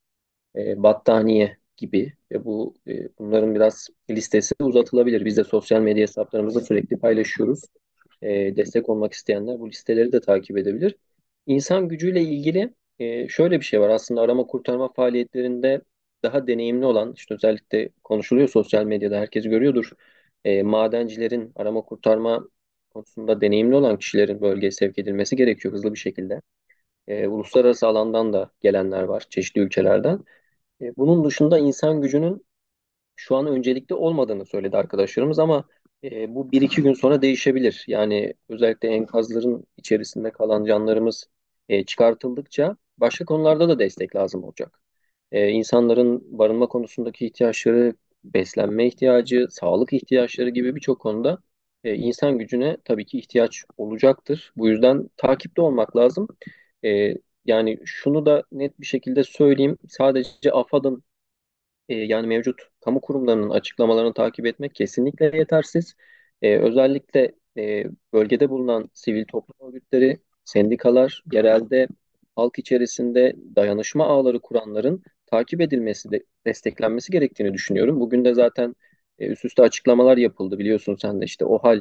e, 0.56 0.82
battaniye 0.82 1.58
gibi 1.76 2.12
ve 2.32 2.44
bu 2.44 2.74
e, 2.88 3.08
bunların 3.18 3.54
biraz 3.54 3.88
listesi 4.10 4.54
uzatılabilir. 4.60 5.24
Biz 5.24 5.36
de 5.36 5.44
sosyal 5.44 5.80
medya 5.80 6.02
hesaplarımızda 6.02 6.60
sürekli 6.60 6.98
paylaşıyoruz. 6.98 7.60
E, 8.22 8.56
destek 8.56 8.88
olmak 8.88 9.12
isteyenler 9.12 9.60
bu 9.60 9.68
listeleri 9.68 10.12
de 10.12 10.20
takip 10.20 10.58
edebilir. 10.58 10.96
İnsan 11.46 11.88
gücüyle 11.88 12.22
ilgili 12.22 12.74
e, 12.98 13.28
şöyle 13.28 13.60
bir 13.60 13.64
şey 13.64 13.80
var. 13.80 13.88
Aslında 13.90 14.20
arama 14.20 14.46
kurtarma 14.46 14.92
faaliyetlerinde 14.92 15.80
daha 16.22 16.46
deneyimli 16.46 16.86
olan, 16.86 17.12
işte 17.16 17.34
özellikle 17.34 17.88
konuşuluyor 18.04 18.48
sosyal 18.48 18.84
medyada 18.84 19.16
herkes 19.20 19.44
görüyordur. 19.44 19.92
E, 20.44 20.62
madencilerin 20.62 21.52
arama 21.56 21.80
kurtarma 21.82 22.48
konusunda 22.90 23.40
deneyimli 23.40 23.74
olan 23.74 23.98
kişilerin 23.98 24.40
bölgeye 24.40 24.70
sevk 24.70 24.98
edilmesi 24.98 25.36
gerekiyor 25.36 25.74
hızlı 25.74 25.94
bir 25.94 25.98
şekilde. 25.98 26.42
E, 27.08 27.28
uluslararası 27.28 27.86
alandan 27.86 28.32
da 28.32 28.50
gelenler 28.60 29.02
var 29.02 29.26
çeşitli 29.30 29.60
ülkelerden. 29.60 30.24
E, 30.82 30.96
bunun 30.96 31.24
dışında 31.24 31.58
insan 31.58 32.02
gücünün 32.02 32.46
şu 33.16 33.36
an 33.36 33.46
öncelikli 33.46 33.94
olmadığını 33.94 34.46
söyledi 34.46 34.76
arkadaşlarımız 34.76 35.38
ama 35.38 35.64
e, 36.04 36.34
bu 36.34 36.52
bir 36.52 36.62
iki 36.62 36.82
gün 36.82 36.94
sonra 36.94 37.22
değişebilir. 37.22 37.84
Yani 37.88 38.34
özellikle 38.48 38.88
enkazların 38.88 39.64
içerisinde 39.76 40.30
kalan 40.30 40.64
canlarımız 40.64 41.28
e, 41.68 41.84
çıkartıldıkça 41.84 42.76
başka 42.98 43.24
konularda 43.24 43.68
da 43.68 43.78
destek 43.78 44.16
lazım 44.16 44.44
olacak. 44.44 44.80
E, 45.32 45.48
insanların 45.48 46.38
barınma 46.38 46.66
konusundaki 46.68 47.26
ihtiyaçları, 47.26 47.94
beslenme 48.24 48.86
ihtiyacı, 48.86 49.46
sağlık 49.50 49.92
ihtiyaçları 49.92 50.50
gibi 50.50 50.76
birçok 50.76 51.00
konuda 51.00 51.38
e, 51.84 51.94
insan 51.94 52.38
gücüne 52.38 52.76
tabii 52.84 53.06
ki 53.06 53.18
ihtiyaç 53.18 53.64
olacaktır. 53.76 54.52
Bu 54.56 54.68
yüzden 54.68 55.10
takipte 55.16 55.62
olmak 55.62 55.96
lazım. 55.96 56.28
E, 56.84 57.14
yani 57.44 57.78
şunu 57.84 58.26
da 58.26 58.42
net 58.52 58.80
bir 58.80 58.86
şekilde 58.86 59.24
söyleyeyim. 59.24 59.78
Sadece 59.88 60.52
AFAD'ın 60.52 61.04
e, 61.88 61.94
yani 61.94 62.26
mevcut 62.26 62.62
kamu 62.80 63.00
kurumlarının 63.00 63.50
açıklamalarını 63.50 64.14
takip 64.14 64.46
etmek 64.46 64.74
kesinlikle 64.74 65.36
yetersiz. 65.38 65.94
E, 66.42 66.58
özellikle 66.58 67.32
e, 67.58 67.84
bölgede 68.12 68.50
bulunan 68.50 68.90
sivil 68.94 69.24
toplum 69.24 69.68
örgütleri, 69.68 70.20
sendikalar, 70.44 71.22
yerelde 71.32 71.88
halk 72.36 72.58
içerisinde 72.58 73.36
dayanışma 73.56 74.06
ağları 74.06 74.40
kuranların 74.40 75.02
takip 75.30 75.60
edilmesi, 75.60 76.10
de, 76.10 76.24
desteklenmesi 76.46 77.12
gerektiğini 77.12 77.54
düşünüyorum. 77.54 78.00
Bugün 78.00 78.24
de 78.24 78.34
zaten 78.34 78.74
e, 79.18 79.26
üst 79.26 79.44
üste 79.44 79.62
açıklamalar 79.62 80.16
yapıldı 80.16 80.58
biliyorsun 80.58 80.96
sen 81.02 81.20
de 81.20 81.24
işte 81.24 81.44
o 81.44 81.58
hal 81.58 81.80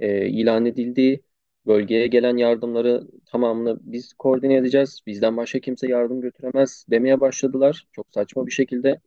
e, 0.00 0.28
ilan 0.28 0.66
edildi. 0.66 1.22
Bölgeye 1.66 2.06
gelen 2.06 2.36
yardımları 2.36 3.08
tamamını 3.26 3.78
biz 3.82 4.12
koordine 4.14 4.54
edeceğiz. 4.56 5.00
Bizden 5.06 5.36
başka 5.36 5.60
kimse 5.60 5.88
yardım 5.88 6.20
götüremez 6.20 6.86
demeye 6.90 7.20
başladılar. 7.20 7.86
Çok 7.92 8.06
saçma 8.14 8.46
bir 8.46 8.52
şekilde 8.52 9.00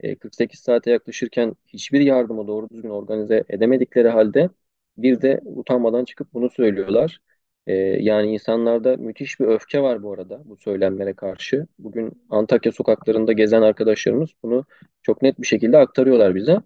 e, 0.00 0.16
48 0.16 0.60
saate 0.60 0.90
yaklaşırken 0.90 1.54
hiçbir 1.66 2.00
yardımı 2.00 2.46
doğru 2.46 2.70
düzgün 2.70 2.90
organize 2.90 3.44
edemedikleri 3.48 4.08
halde 4.08 4.50
bir 4.98 5.22
de 5.22 5.40
utanmadan 5.44 6.04
çıkıp 6.04 6.34
bunu 6.34 6.50
söylüyorlar. 6.50 7.20
E, 7.66 7.74
yani 7.74 8.32
insanlarda 8.34 8.96
müthiş 8.96 9.40
bir 9.40 9.44
öfke 9.46 9.82
var 9.82 10.02
bu 10.02 10.12
arada 10.12 10.42
bu 10.44 10.56
söylemlere 10.56 11.14
karşı. 11.14 11.66
Bugün 11.78 12.22
Antakya 12.30 12.72
sokaklarında 12.72 13.32
gezen 13.32 13.62
arkadaşlarımız 13.62 14.30
bunu 14.42 14.64
çok 15.02 15.22
net 15.22 15.40
bir 15.40 15.46
şekilde 15.46 15.78
aktarıyorlar 15.78 16.34
bize. 16.34 16.60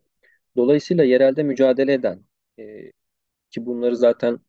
Dolayısıyla 0.56 1.04
yerelde 1.04 1.42
mücadele 1.42 1.92
eden 1.92 2.20
e, 2.58 2.92
ki 3.50 3.66
bunları 3.66 3.96
zaten 3.96 4.40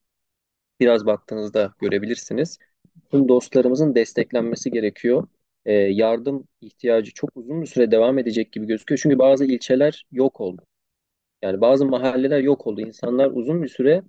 biraz 0.79 1.05
baktığınızda 1.05 1.73
görebilirsiniz. 1.81 2.57
Tüm 3.11 3.27
dostlarımızın 3.29 3.95
desteklenmesi 3.95 4.71
gerekiyor. 4.71 5.27
E, 5.65 5.73
yardım 5.73 6.47
ihtiyacı 6.61 7.13
çok 7.13 7.37
uzun 7.37 7.61
bir 7.61 7.67
süre 7.67 7.91
devam 7.91 8.17
edecek 8.19 8.51
gibi 8.51 8.67
gözüküyor. 8.67 8.99
Çünkü 9.03 9.19
bazı 9.19 9.45
ilçeler 9.45 10.05
yok 10.11 10.41
oldu. 10.41 10.61
Yani 11.41 11.61
bazı 11.61 11.85
mahalleler 11.85 12.39
yok 12.39 12.67
oldu. 12.67 12.81
İnsanlar 12.81 13.31
uzun 13.31 13.63
bir 13.63 13.67
süre 13.67 14.03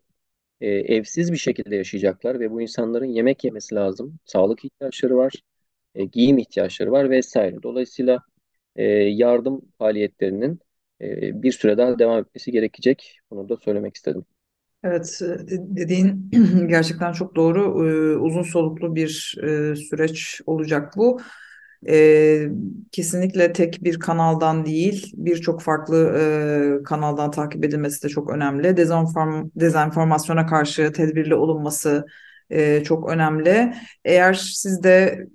e, 0.63 0.69
evsiz 0.69 1.33
bir 1.33 1.37
şekilde 1.37 1.77
yaşayacaklar 1.77 2.41
ve 2.41 2.51
bu 2.51 2.63
insanların 2.63 3.05
yemek 3.07 3.45
yemesi 3.45 3.75
lazım. 3.75 4.19
Sağlık 4.25 4.65
ihtiyaçları 4.65 5.17
var, 5.17 5.33
e, 5.95 6.05
giyim 6.05 6.39
ihtiyaçları 6.39 6.93
var 6.93 7.11
vesaire. 7.11 7.63
Dolayısıyla 7.63 8.19
e, 8.77 8.85
yardım 8.93 9.63
faaliyetlerinin 9.79 10.61
e, 11.01 11.43
bir 11.43 11.53
süre 11.53 11.79
daha 11.79 11.99
devam 11.99 12.21
etmesi 12.21 12.53
gerekecek. 12.53 13.19
Bunu 13.31 13.49
da 13.49 13.57
söylemek 13.57 13.97
istedim. 13.97 14.25
Evet, 14.85 15.19
dediğin 15.51 16.31
gerçekten 16.69 17.13
çok 17.13 17.37
doğru. 17.37 17.75
Uzun 18.21 18.43
soluklu 18.43 18.95
bir 18.97 19.37
e, 19.43 19.77
süreç 19.77 20.41
olacak 20.47 20.93
bu. 20.97 21.21
Ee, 21.89 22.49
kesinlikle 22.93 23.53
tek 23.53 23.85
bir 23.85 23.99
kanaldan 23.99 24.67
değil, 24.67 25.13
birçok 25.17 25.63
farklı 25.63 26.19
e, 26.81 26.83
kanaldan 26.85 27.31
takip 27.31 27.65
edilmesi 27.65 28.03
de 28.03 28.09
çok 28.09 28.31
önemli. 28.31 28.77
Dezenform, 28.77 29.51
dezenformasyona 29.57 30.47
karşı 30.47 30.93
tedbirli 30.93 31.35
olunması 31.35 32.07
e, 32.51 32.85
çok 32.85 33.11
önemli. 33.11 33.75
Eğer 34.05 34.35
siz 34.35 34.83
de 34.83 35.27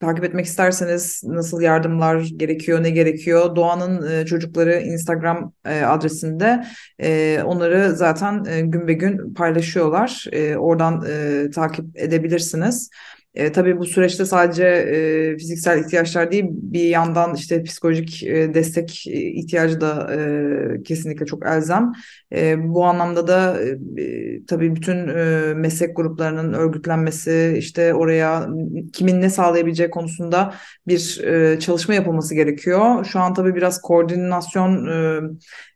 takip 0.00 0.24
etmek 0.24 0.46
isterseniz 0.46 1.22
nasıl 1.24 1.60
yardımlar 1.60 2.20
gerekiyor, 2.36 2.82
ne 2.82 2.90
gerekiyor? 2.90 3.56
Doğan'ın 3.56 4.10
e, 4.10 4.26
çocukları 4.26 4.80
Instagram 4.80 5.52
e, 5.64 5.80
adresinde 5.82 6.64
e, 7.02 7.40
onları 7.44 7.96
zaten 7.96 8.44
e, 8.44 8.60
gün 8.60 8.88
be 8.88 8.92
gün 8.92 9.34
paylaşıyorlar. 9.34 10.24
E, 10.32 10.56
oradan 10.56 11.04
e, 11.08 11.50
takip 11.50 11.86
edebilirsiniz. 11.94 12.90
E, 13.34 13.52
tabii 13.52 13.78
bu 13.78 13.84
süreçte 13.84 14.24
sadece 14.24 14.64
e, 14.64 15.36
fiziksel 15.36 15.84
ihtiyaçlar 15.84 16.32
değil 16.32 16.44
bir 16.48 16.82
yandan 16.82 17.34
işte 17.34 17.62
psikolojik 17.62 18.22
e, 18.22 18.54
destek 18.54 19.06
ihtiyacı 19.06 19.80
da 19.80 20.14
e, 20.14 20.82
kesinlikle 20.82 21.26
çok 21.26 21.46
elzem. 21.46 21.92
E, 22.32 22.56
bu 22.74 22.84
anlamda 22.84 23.26
da 23.26 23.62
e, 23.98 24.46
tabii 24.46 24.76
bütün 24.76 25.08
e, 25.08 25.54
meslek 25.54 25.96
gruplarının 25.96 26.52
örgütlenmesi 26.52 27.54
işte 27.58 27.94
oraya 27.94 28.48
kimin 28.92 29.20
ne 29.20 29.30
sağlayabileceği 29.30 29.90
konusunda 29.90 30.54
bir 30.86 31.24
e, 31.24 31.58
çalışma 31.60 31.94
yapılması 31.94 32.34
gerekiyor. 32.34 33.04
Şu 33.04 33.20
an 33.20 33.34
tabii 33.34 33.54
biraz 33.54 33.80
koordinasyon 33.80 34.86
e, 34.86 35.20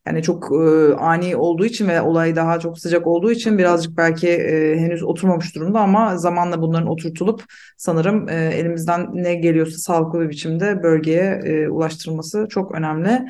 yani 0.07 0.23
çok 0.23 0.53
e, 0.53 0.95
ani 0.95 1.37
olduğu 1.37 1.65
için 1.65 1.89
ve 1.89 2.01
olay 2.01 2.37
daha 2.37 2.61
çok 2.61 2.79
sıcak 2.79 3.07
olduğu 3.07 3.33
için 3.33 3.59
birazcık 3.59 3.97
belki 3.97 4.29
e, 4.29 4.77
henüz 4.79 5.03
oturmamış 5.03 5.55
durumda 5.55 5.81
ama 5.81 6.17
zamanla 6.17 6.63
bunların 6.63 6.89
oturtulup 6.89 7.45
sanırım 7.77 8.29
e, 8.29 8.35
elimizden 8.35 9.09
ne 9.13 9.35
geliyorsa 9.35 9.79
sağlıklı 9.79 10.21
bir 10.21 10.29
biçimde 10.29 10.83
bölgeye 10.83 11.41
e, 11.45 11.69
ulaştırılması 11.69 12.47
çok 12.51 12.75
önemli. 12.75 13.27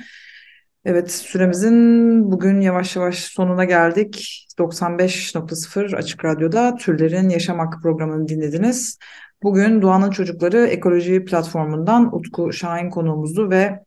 Evet 0.85 1.11
süremizin 1.11 2.30
bugün 2.32 2.61
yavaş 2.61 2.96
yavaş 2.96 3.18
sonuna 3.18 3.64
geldik. 3.64 4.46
95.0 4.58 5.96
Açık 5.96 6.24
Radyo'da 6.24 6.76
Türlerin 6.76 7.28
Yaşam 7.28 7.58
Hakkı 7.58 7.80
programını 7.80 8.28
dinlediniz. 8.28 8.98
Bugün 9.42 9.82
Doğanın 9.82 10.11
Çocukları 10.11 10.66
Ekoloji 10.66 11.24
Platformu'ndan 11.24 12.14
Utku 12.14 12.52
Şahin 12.52 12.90
konuğumuzdu 12.90 13.50
ve 13.50 13.78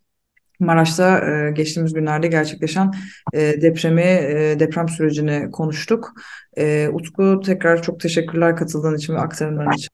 Maraş'ta 0.60 1.20
e, 1.20 1.52
geçtiğimiz 1.52 1.94
günlerde 1.94 2.28
gerçekleşen 2.28 2.92
e, 3.34 3.62
depremi, 3.62 4.02
e, 4.02 4.56
deprem 4.60 4.90
sürecini 4.90 5.52
konuştuk. 5.52 6.14
E, 6.58 6.90
Utku 6.94 7.42
tekrar 7.46 7.82
çok 7.82 8.00
teşekkürler 8.00 8.56
katıldığın 8.56 8.98
için 8.98 9.14
ve 9.14 9.20
aktarımların 9.20 9.72
için. 9.72 9.90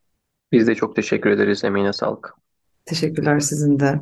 Biz 0.52 0.68
de 0.68 0.76
çok 0.76 0.96
teşekkür 0.96 1.30
ederiz. 1.30 1.64
Emeğine 1.64 1.94
sağlık. 1.94 2.34
Teşekkürler 2.86 3.40
sizin 3.40 3.80
de. 3.80 4.00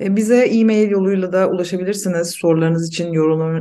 E, 0.00 0.16
bize 0.16 0.46
e-mail 0.46 0.90
yoluyla 0.90 1.32
da 1.32 1.50
ulaşabilirsiniz. 1.50 2.30
Sorularınız 2.30 2.88
için, 2.88 3.12